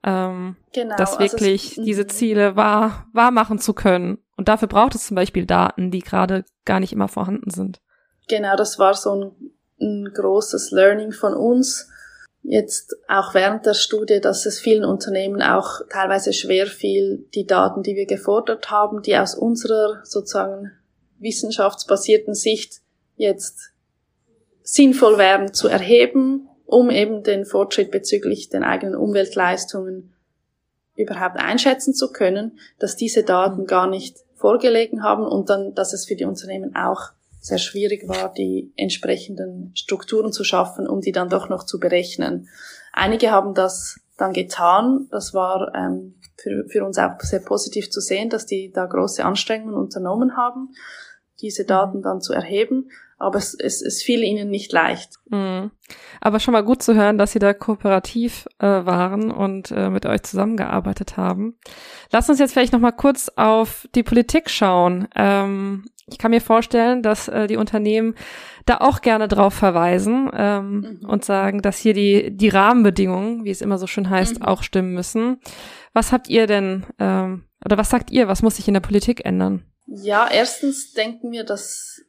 Ähm, 0.04 0.56
genau, 0.72 0.98
dass 0.98 1.18
wirklich 1.18 1.70
also 1.70 1.82
es, 1.82 1.86
diese. 1.86 2.08
Ziele 2.08 2.56
wahr, 2.56 3.08
wahr 3.12 3.32
machen 3.32 3.58
zu 3.58 3.74
können. 3.74 4.20
Und 4.38 4.50
dafür 4.50 4.68
braucht 4.68 4.94
es 4.94 5.08
zum 5.08 5.16
Beispiel 5.16 5.48
Daten, 5.48 5.90
die 5.90 6.02
gerade 6.02 6.46
gar 6.66 6.80
nicht 6.80 6.94
immer 6.94 7.08
vorhanden 7.08 7.50
sind. 7.50 7.82
Genau, 8.28 8.56
das 8.56 8.78
war 8.78 8.94
so 8.94 9.16
ein, 9.16 9.32
ein 9.82 10.12
großes 10.14 10.70
Learning 10.70 11.12
von 11.12 11.34
uns, 11.34 11.90
jetzt 12.54 12.96
auch 13.08 13.34
während 13.34 13.66
der 13.66 13.74
Studie, 13.74 14.22
dass 14.22 14.46
es 14.46 14.60
vielen 14.60 14.86
Unternehmen 14.86 15.42
auch 15.42 15.82
teilweise 15.90 16.34
schwer 16.34 16.68
fiel, 16.68 17.26
die 17.34 17.48
Daten, 17.48 17.82
die 17.82 17.96
wir 17.96 18.06
gefordert 18.06 18.70
haben, 18.70 19.02
die 19.02 19.18
aus 19.18 19.34
unserer 19.34 20.02
sozusagen 20.04 20.72
wissenschaftsbasierten 21.18 22.36
Sicht 22.36 22.82
jetzt 23.16 23.72
sinnvoll 24.62 25.18
wären 25.18 25.52
zu 25.56 25.68
erheben, 25.68 26.48
um 26.66 26.92
eben 26.92 27.24
den 27.24 27.46
Fortschritt 27.46 27.90
bezüglich 27.90 28.50
den 28.50 28.64
eigenen 28.64 28.96
Umweltleistungen 28.96 30.14
überhaupt 30.96 31.38
einschätzen 31.38 31.96
zu 31.96 32.12
können, 32.12 32.60
dass 32.78 32.96
diese 32.96 33.24
Daten 33.24 33.66
gar 33.66 33.88
nicht 33.88 34.20
vorgelegen 34.36 35.02
haben 35.02 35.26
und 35.26 35.50
dann, 35.50 35.74
dass 35.74 35.92
es 35.92 36.06
für 36.06 36.16
die 36.16 36.26
Unternehmen 36.26 36.76
auch 36.76 37.14
sehr 37.44 37.58
schwierig 37.58 38.08
war, 38.08 38.32
die 38.32 38.72
entsprechenden 38.78 39.72
Strukturen 39.76 40.32
zu 40.32 40.46
schaffen, 40.46 40.88
um 40.88 41.02
die 41.02 41.12
dann 41.12 41.28
doch 41.28 41.50
noch 41.50 41.66
zu 41.66 41.78
berechnen. 41.78 42.48
Einige 42.94 43.32
haben 43.32 43.54
das 43.54 44.00
dann 44.18 44.32
getan. 44.32 45.08
Das 45.12 45.34
war 45.34 45.74
ähm, 45.76 46.16
für, 46.38 46.66
für 46.70 46.86
uns 46.86 46.98
auch 46.98 47.20
sehr 47.20 47.42
positiv 47.42 47.92
zu 47.92 48.00
sehen, 48.00 48.30
dass 48.30 48.46
die 48.46 48.72
da 48.72 48.86
große 48.86 49.26
Anstrengungen 49.26 49.76
unternommen 49.76 50.38
haben, 50.38 50.70
diese 51.42 51.66
Daten 51.66 52.02
dann 52.02 52.22
zu 52.22 52.32
erheben. 52.32 52.90
Aber 53.24 53.38
es, 53.38 53.54
es, 53.54 53.82
es 53.82 54.04
fiel 54.04 54.22
ihnen 54.24 54.50
nicht 54.50 54.72
leicht. 54.72 55.14
Mhm. 55.30 55.72
Aber 56.22 56.40
schon 56.40 56.52
mal 56.52 56.64
gut 56.64 56.84
zu 56.84 56.94
hören, 56.96 57.18
dass 57.18 57.32
sie 57.32 57.40
da 57.40 57.54
kooperativ 57.54 58.48
äh, 58.60 58.66
waren 58.66 59.32
und 59.32 59.72
äh, 59.72 59.90
mit 59.90 60.06
euch 60.06 60.24
zusammengearbeitet 60.24 61.18
haben. 61.18 61.58
Lass 62.12 62.30
uns 62.30 62.40
jetzt 62.40 62.54
vielleicht 62.54 62.74
noch 62.74 62.80
mal 62.80 62.92
kurz 62.92 63.30
auf 63.36 63.88
die 63.96 64.04
Politik 64.04 64.50
schauen. 64.50 65.08
Ähm, 65.16 65.86
ich 66.08 66.18
kann 66.18 66.32
mir 66.32 66.42
vorstellen, 66.42 67.02
dass 67.02 67.28
äh, 67.30 67.48
die 67.48 67.56
Unternehmen 67.56 68.16
da 68.66 68.78
auch 68.78 69.02
gerne 69.02 69.28
drauf 69.28 69.54
verweisen 69.54 70.30
ähm, 70.34 71.00
mhm. 71.02 71.10
und 71.10 71.24
sagen, 71.24 71.62
dass 71.62 71.78
hier 71.78 71.94
die, 71.94 72.36
die 72.36 72.50
Rahmenbedingungen, 72.50 73.46
wie 73.46 73.52
es 73.52 73.62
immer 73.62 73.78
so 73.78 73.88
schön 73.88 74.10
heißt, 74.10 74.40
mhm. 74.40 74.46
auch 74.46 74.64
stimmen 74.64 74.94
müssen. 74.94 75.40
Was 75.94 76.12
habt 76.12 76.30
ihr 76.30 76.48
denn, 76.48 76.86
ähm, 77.00 77.46
oder 77.64 77.78
was 77.78 77.90
sagt 77.90 78.12
ihr, 78.12 78.28
was 78.28 78.42
muss 78.42 78.58
sich 78.58 78.68
in 78.68 78.74
der 78.74 78.82
Politik 78.82 79.26
ändern? 79.26 79.64
Ja, 79.86 80.28
erstens 80.30 80.94
denken 80.94 81.32
wir, 81.32 81.44
dass 81.44 82.02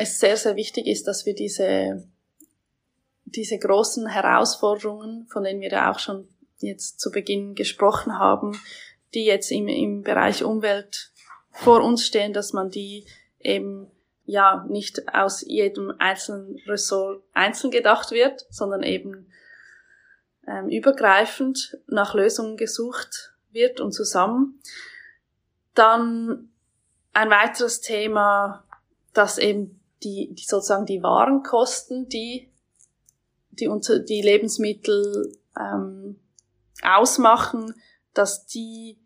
es 0.00 0.18
sehr, 0.18 0.36
sehr 0.36 0.56
wichtig 0.56 0.86
ist, 0.86 1.06
dass 1.06 1.26
wir 1.26 1.34
diese, 1.34 2.08
diese 3.24 3.58
großen 3.58 4.06
Herausforderungen, 4.06 5.26
von 5.30 5.44
denen 5.44 5.60
wir 5.60 5.70
ja 5.70 5.92
auch 5.92 5.98
schon 5.98 6.26
jetzt 6.58 7.00
zu 7.00 7.10
Beginn 7.10 7.54
gesprochen 7.54 8.18
haben, 8.18 8.58
die 9.12 9.24
jetzt 9.24 9.50
im, 9.50 9.68
im 9.68 10.02
Bereich 10.02 10.42
Umwelt 10.42 11.12
vor 11.50 11.82
uns 11.82 12.06
stehen, 12.06 12.32
dass 12.32 12.52
man 12.52 12.70
die 12.70 13.06
eben 13.38 13.90
ja 14.24 14.64
nicht 14.68 15.12
aus 15.12 15.42
jedem 15.42 15.92
einzelnen 15.98 16.58
Ressort 16.66 17.22
einzeln 17.34 17.70
gedacht 17.70 18.10
wird, 18.10 18.46
sondern 18.50 18.82
eben 18.82 19.30
ähm, 20.46 20.68
übergreifend 20.68 21.78
nach 21.86 22.14
Lösungen 22.14 22.56
gesucht 22.56 23.34
wird 23.50 23.80
und 23.80 23.92
zusammen. 23.92 24.60
Dann 25.74 26.50
ein 27.12 27.30
weiteres 27.30 27.80
Thema, 27.80 28.64
dass 29.12 29.38
eben 29.38 29.79
die, 30.02 30.34
die 30.34 30.44
sozusagen 30.44 30.86
die 30.86 31.02
Warenkosten, 31.02 32.08
die 32.08 32.50
die, 33.50 33.68
unter, 33.68 33.98
die 33.98 34.22
Lebensmittel 34.22 35.36
ähm, 35.58 36.18
ausmachen, 36.82 37.74
dass 38.14 38.46
die 38.46 38.98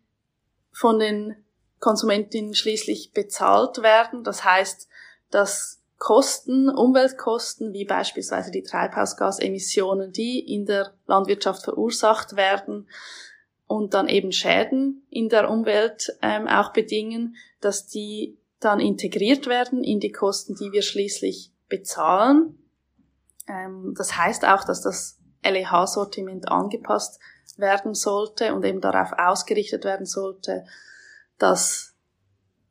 von 0.71 0.99
den 0.99 1.35
Konsumentinnen 1.79 2.55
schließlich 2.55 3.11
bezahlt 3.13 3.81
werden. 3.81 4.23
Das 4.23 4.43
heißt, 4.43 4.87
dass 5.29 5.81
Kosten, 5.97 6.69
Umweltkosten, 6.69 7.73
wie 7.73 7.85
beispielsweise 7.85 8.51
die 8.51 8.63
Treibhausgasemissionen, 8.63 10.11
die 10.11 10.39
in 10.39 10.65
der 10.65 10.93
Landwirtschaft 11.07 11.63
verursacht 11.63 12.35
werden 12.35 12.87
und 13.67 13.93
dann 13.93 14.07
eben 14.07 14.31
Schäden 14.31 15.05
in 15.09 15.29
der 15.29 15.49
Umwelt 15.49 16.17
ähm, 16.21 16.47
auch 16.47 16.73
bedingen, 16.73 17.35
dass 17.61 17.87
die 17.87 18.37
dann 18.59 18.79
integriert 18.79 19.47
werden 19.47 19.83
in 19.83 19.99
die 19.99 20.11
Kosten, 20.11 20.55
die 20.55 20.71
wir 20.71 20.81
schließlich 20.81 21.51
bezahlen. 21.67 22.57
Ähm, 23.47 23.93
das 23.97 24.17
heißt 24.17 24.45
auch, 24.45 24.63
dass 24.63 24.81
das 24.81 25.19
LEH-Sortiment 25.43 26.49
angepasst 26.49 27.19
werden 27.57 27.93
sollte 27.93 28.53
und 28.53 28.65
eben 28.65 28.81
darauf 28.81 29.11
ausgerichtet 29.17 29.83
werden 29.83 30.05
sollte, 30.05 30.65
dass 31.37 31.93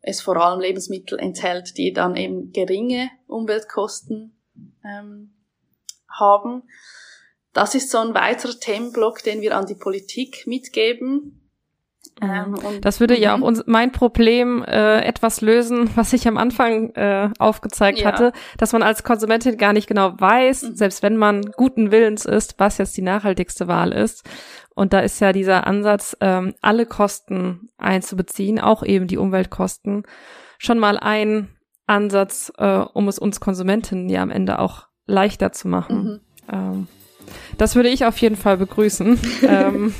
es 0.00 0.20
vor 0.20 0.36
allem 0.36 0.60
Lebensmittel 0.60 1.18
enthält, 1.18 1.78
die 1.78 1.92
dann 1.92 2.16
eben 2.16 2.52
geringe 2.52 3.10
Umweltkosten 3.26 4.36
ähm, 4.84 5.32
haben. 6.08 6.64
Das 7.52 7.74
ist 7.74 7.90
so 7.90 7.98
ein 7.98 8.14
weiterer 8.14 8.58
Themenblock, 8.58 9.22
den 9.22 9.40
wir 9.40 9.56
an 9.56 9.66
die 9.66 9.76
Politik 9.76 10.46
mitgeben. 10.46 11.43
Ähm, 12.20 12.56
das 12.80 13.00
würde 13.00 13.18
ja 13.18 13.34
auch 13.34 13.38
mhm. 13.38 13.42
uns, 13.42 13.64
mein 13.66 13.92
Problem 13.92 14.64
äh, 14.64 15.00
etwas 15.00 15.40
lösen, 15.40 15.90
was 15.96 16.12
ich 16.12 16.28
am 16.28 16.36
Anfang 16.36 16.90
äh, 16.94 17.30
aufgezeigt 17.38 18.00
ja. 18.00 18.06
hatte, 18.06 18.32
dass 18.56 18.72
man 18.72 18.82
als 18.82 19.02
Konsumentin 19.02 19.58
gar 19.58 19.72
nicht 19.72 19.86
genau 19.86 20.14
weiß, 20.18 20.62
mhm. 20.62 20.74
selbst 20.76 21.02
wenn 21.02 21.16
man 21.16 21.42
guten 21.56 21.90
Willens 21.90 22.24
ist, 22.24 22.54
was 22.58 22.78
jetzt 22.78 22.96
die 22.96 23.02
nachhaltigste 23.02 23.68
Wahl 23.68 23.92
ist. 23.92 24.24
Und 24.74 24.92
da 24.92 25.00
ist 25.00 25.20
ja 25.20 25.32
dieser 25.32 25.66
Ansatz, 25.66 26.16
ähm, 26.20 26.54
alle 26.60 26.86
Kosten 26.86 27.70
einzubeziehen, 27.78 28.58
auch 28.58 28.82
eben 28.82 29.06
die 29.06 29.18
Umweltkosten, 29.18 30.04
schon 30.58 30.78
mal 30.78 30.98
ein 30.98 31.48
Ansatz, 31.86 32.52
äh, 32.58 32.78
um 32.92 33.08
es 33.08 33.18
uns 33.18 33.40
Konsumentinnen 33.40 34.08
ja 34.08 34.22
am 34.22 34.30
Ende 34.30 34.58
auch 34.58 34.86
leichter 35.06 35.52
zu 35.52 35.68
machen. 35.68 36.04
Mhm. 36.04 36.20
Ähm, 36.52 36.88
das 37.58 37.76
würde 37.76 37.88
ich 37.88 38.04
auf 38.04 38.18
jeden 38.18 38.36
Fall 38.36 38.56
begrüßen. 38.56 39.18
ähm, 39.46 39.94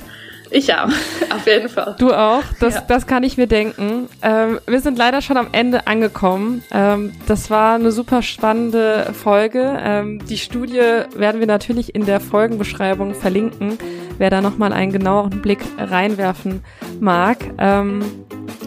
ich 0.55 0.73
auch, 0.73 0.89
auf 1.31 1.47
jeden 1.47 1.69
Fall. 1.69 1.97
Du 1.99 2.13
auch, 2.13 2.45
das, 2.61 2.75
ja. 2.75 2.81
das 2.87 3.07
kann 3.07 3.25
ich 3.25 3.37
mir 3.37 3.47
denken. 3.47 4.09
Ähm, 4.23 4.61
wir 4.67 4.81
sind 4.81 4.97
leider 4.97 5.21
schon 5.21 5.37
am 5.37 5.49
Ende 5.53 5.87
angekommen. 5.87 6.63
Ähm, 6.71 7.13
das 7.27 7.51
war 7.51 7.75
eine 7.75 7.91
super 7.91 8.23
spannende 8.23 9.13
Folge. 9.13 9.77
Ähm, 9.83 10.25
die 10.27 10.39
Studie 10.39 11.03
werden 11.17 11.41
wir 11.41 11.49
natürlich 11.49 11.95
in 11.95 12.07
der 12.07 12.21
Folgenbeschreibung 12.21 13.15
verlinken, 13.15 13.79
wer 14.19 14.31
da 14.31 14.41
nochmal 14.41 14.73
einen 14.73 14.93
genaueren 14.93 15.43
Blick 15.43 15.61
reinwerfen 15.77 16.63
mag. 17.01 17.39
Ähm, 17.59 18.03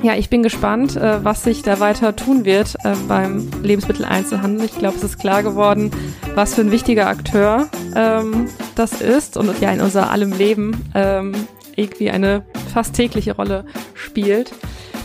ja, 0.03 0.15
ich 0.15 0.29
bin 0.29 0.43
gespannt, 0.43 0.95
äh, 0.95 1.23
was 1.23 1.43
sich 1.43 1.63
da 1.63 1.79
weiter 1.79 2.15
tun 2.15 2.45
wird 2.45 2.75
äh, 2.83 2.93
beim 3.07 3.49
Lebensmitteleinzelhandel. 3.63 4.65
Ich 4.65 4.77
glaube, 4.77 4.97
es 4.97 5.03
ist 5.03 5.19
klar 5.19 5.41
geworden, 5.41 5.91
was 6.35 6.53
für 6.53 6.61
ein 6.61 6.71
wichtiger 6.71 7.07
Akteur 7.07 7.69
ähm, 7.95 8.47
das 8.75 9.01
ist 9.01 9.37
und 9.37 9.59
ja 9.61 9.71
in 9.71 9.81
unser 9.81 10.11
allem 10.11 10.33
Leben 10.33 10.83
ähm, 10.93 11.33
irgendwie 11.77 12.09
eine 12.11 12.43
fast 12.73 12.93
tägliche 12.93 13.35
Rolle 13.35 13.65
spielt. 13.93 14.51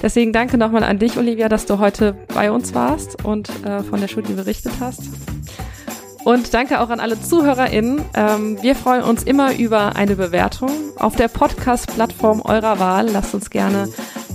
Deswegen 0.02 0.32
danke 0.32 0.58
nochmal 0.58 0.82
an 0.82 0.98
dich, 0.98 1.16
Olivia, 1.16 1.48
dass 1.48 1.66
du 1.66 1.78
heute 1.78 2.16
bei 2.34 2.50
uns 2.50 2.74
warst 2.74 3.24
und 3.24 3.50
äh, 3.64 3.84
von 3.84 4.00
der 4.00 4.08
Studie 4.08 4.32
berichtet 4.32 4.72
hast. 4.80 5.02
Und 6.24 6.54
danke 6.54 6.80
auch 6.80 6.90
an 6.90 7.00
alle 7.00 7.20
ZuhörerInnen. 7.20 8.00
Ähm, 8.14 8.62
wir 8.62 8.74
freuen 8.74 9.02
uns 9.02 9.22
immer 9.22 9.56
über 9.56 9.96
eine 9.96 10.16
Bewertung 10.16 10.70
auf 10.96 11.16
der 11.16 11.28
Podcast-Plattform 11.28 12.42
eurer 12.42 12.78
Wahl. 12.78 13.08
Lasst 13.10 13.34
uns 13.34 13.50
gerne 13.50 13.88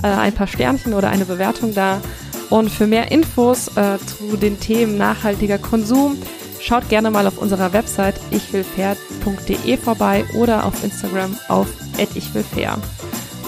äh, 0.03 0.07
ein 0.07 0.33
paar 0.33 0.47
Sternchen 0.47 0.93
oder 0.93 1.09
eine 1.09 1.25
Bewertung 1.25 1.73
da. 1.73 2.01
Und 2.49 2.69
für 2.69 2.87
mehr 2.87 3.11
Infos 3.11 3.69
äh, 3.75 3.97
zu 3.99 4.37
den 4.37 4.59
Themen 4.59 4.97
nachhaltiger 4.97 5.57
Konsum, 5.57 6.17
schaut 6.61 6.87
gerne 6.89 7.11
mal 7.11 7.27
auf 7.27 7.37
unserer 7.37 7.73
Website 7.73 8.15
ichwillfair.de 8.31 9.77
vorbei 9.77 10.25
oder 10.35 10.65
auf 10.65 10.83
Instagram 10.83 11.37
auf 11.47 11.67
at 11.99 12.09
ich 12.15 12.33
will 12.33 12.43
fair. 12.43 12.77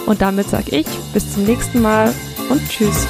Und 0.06 0.22
damit 0.22 0.48
sage 0.50 0.76
ich 0.76 0.86
bis 1.12 1.32
zum 1.32 1.44
nächsten 1.44 1.80
Mal 1.82 2.12
und 2.48 2.60
tschüss. 2.68 3.06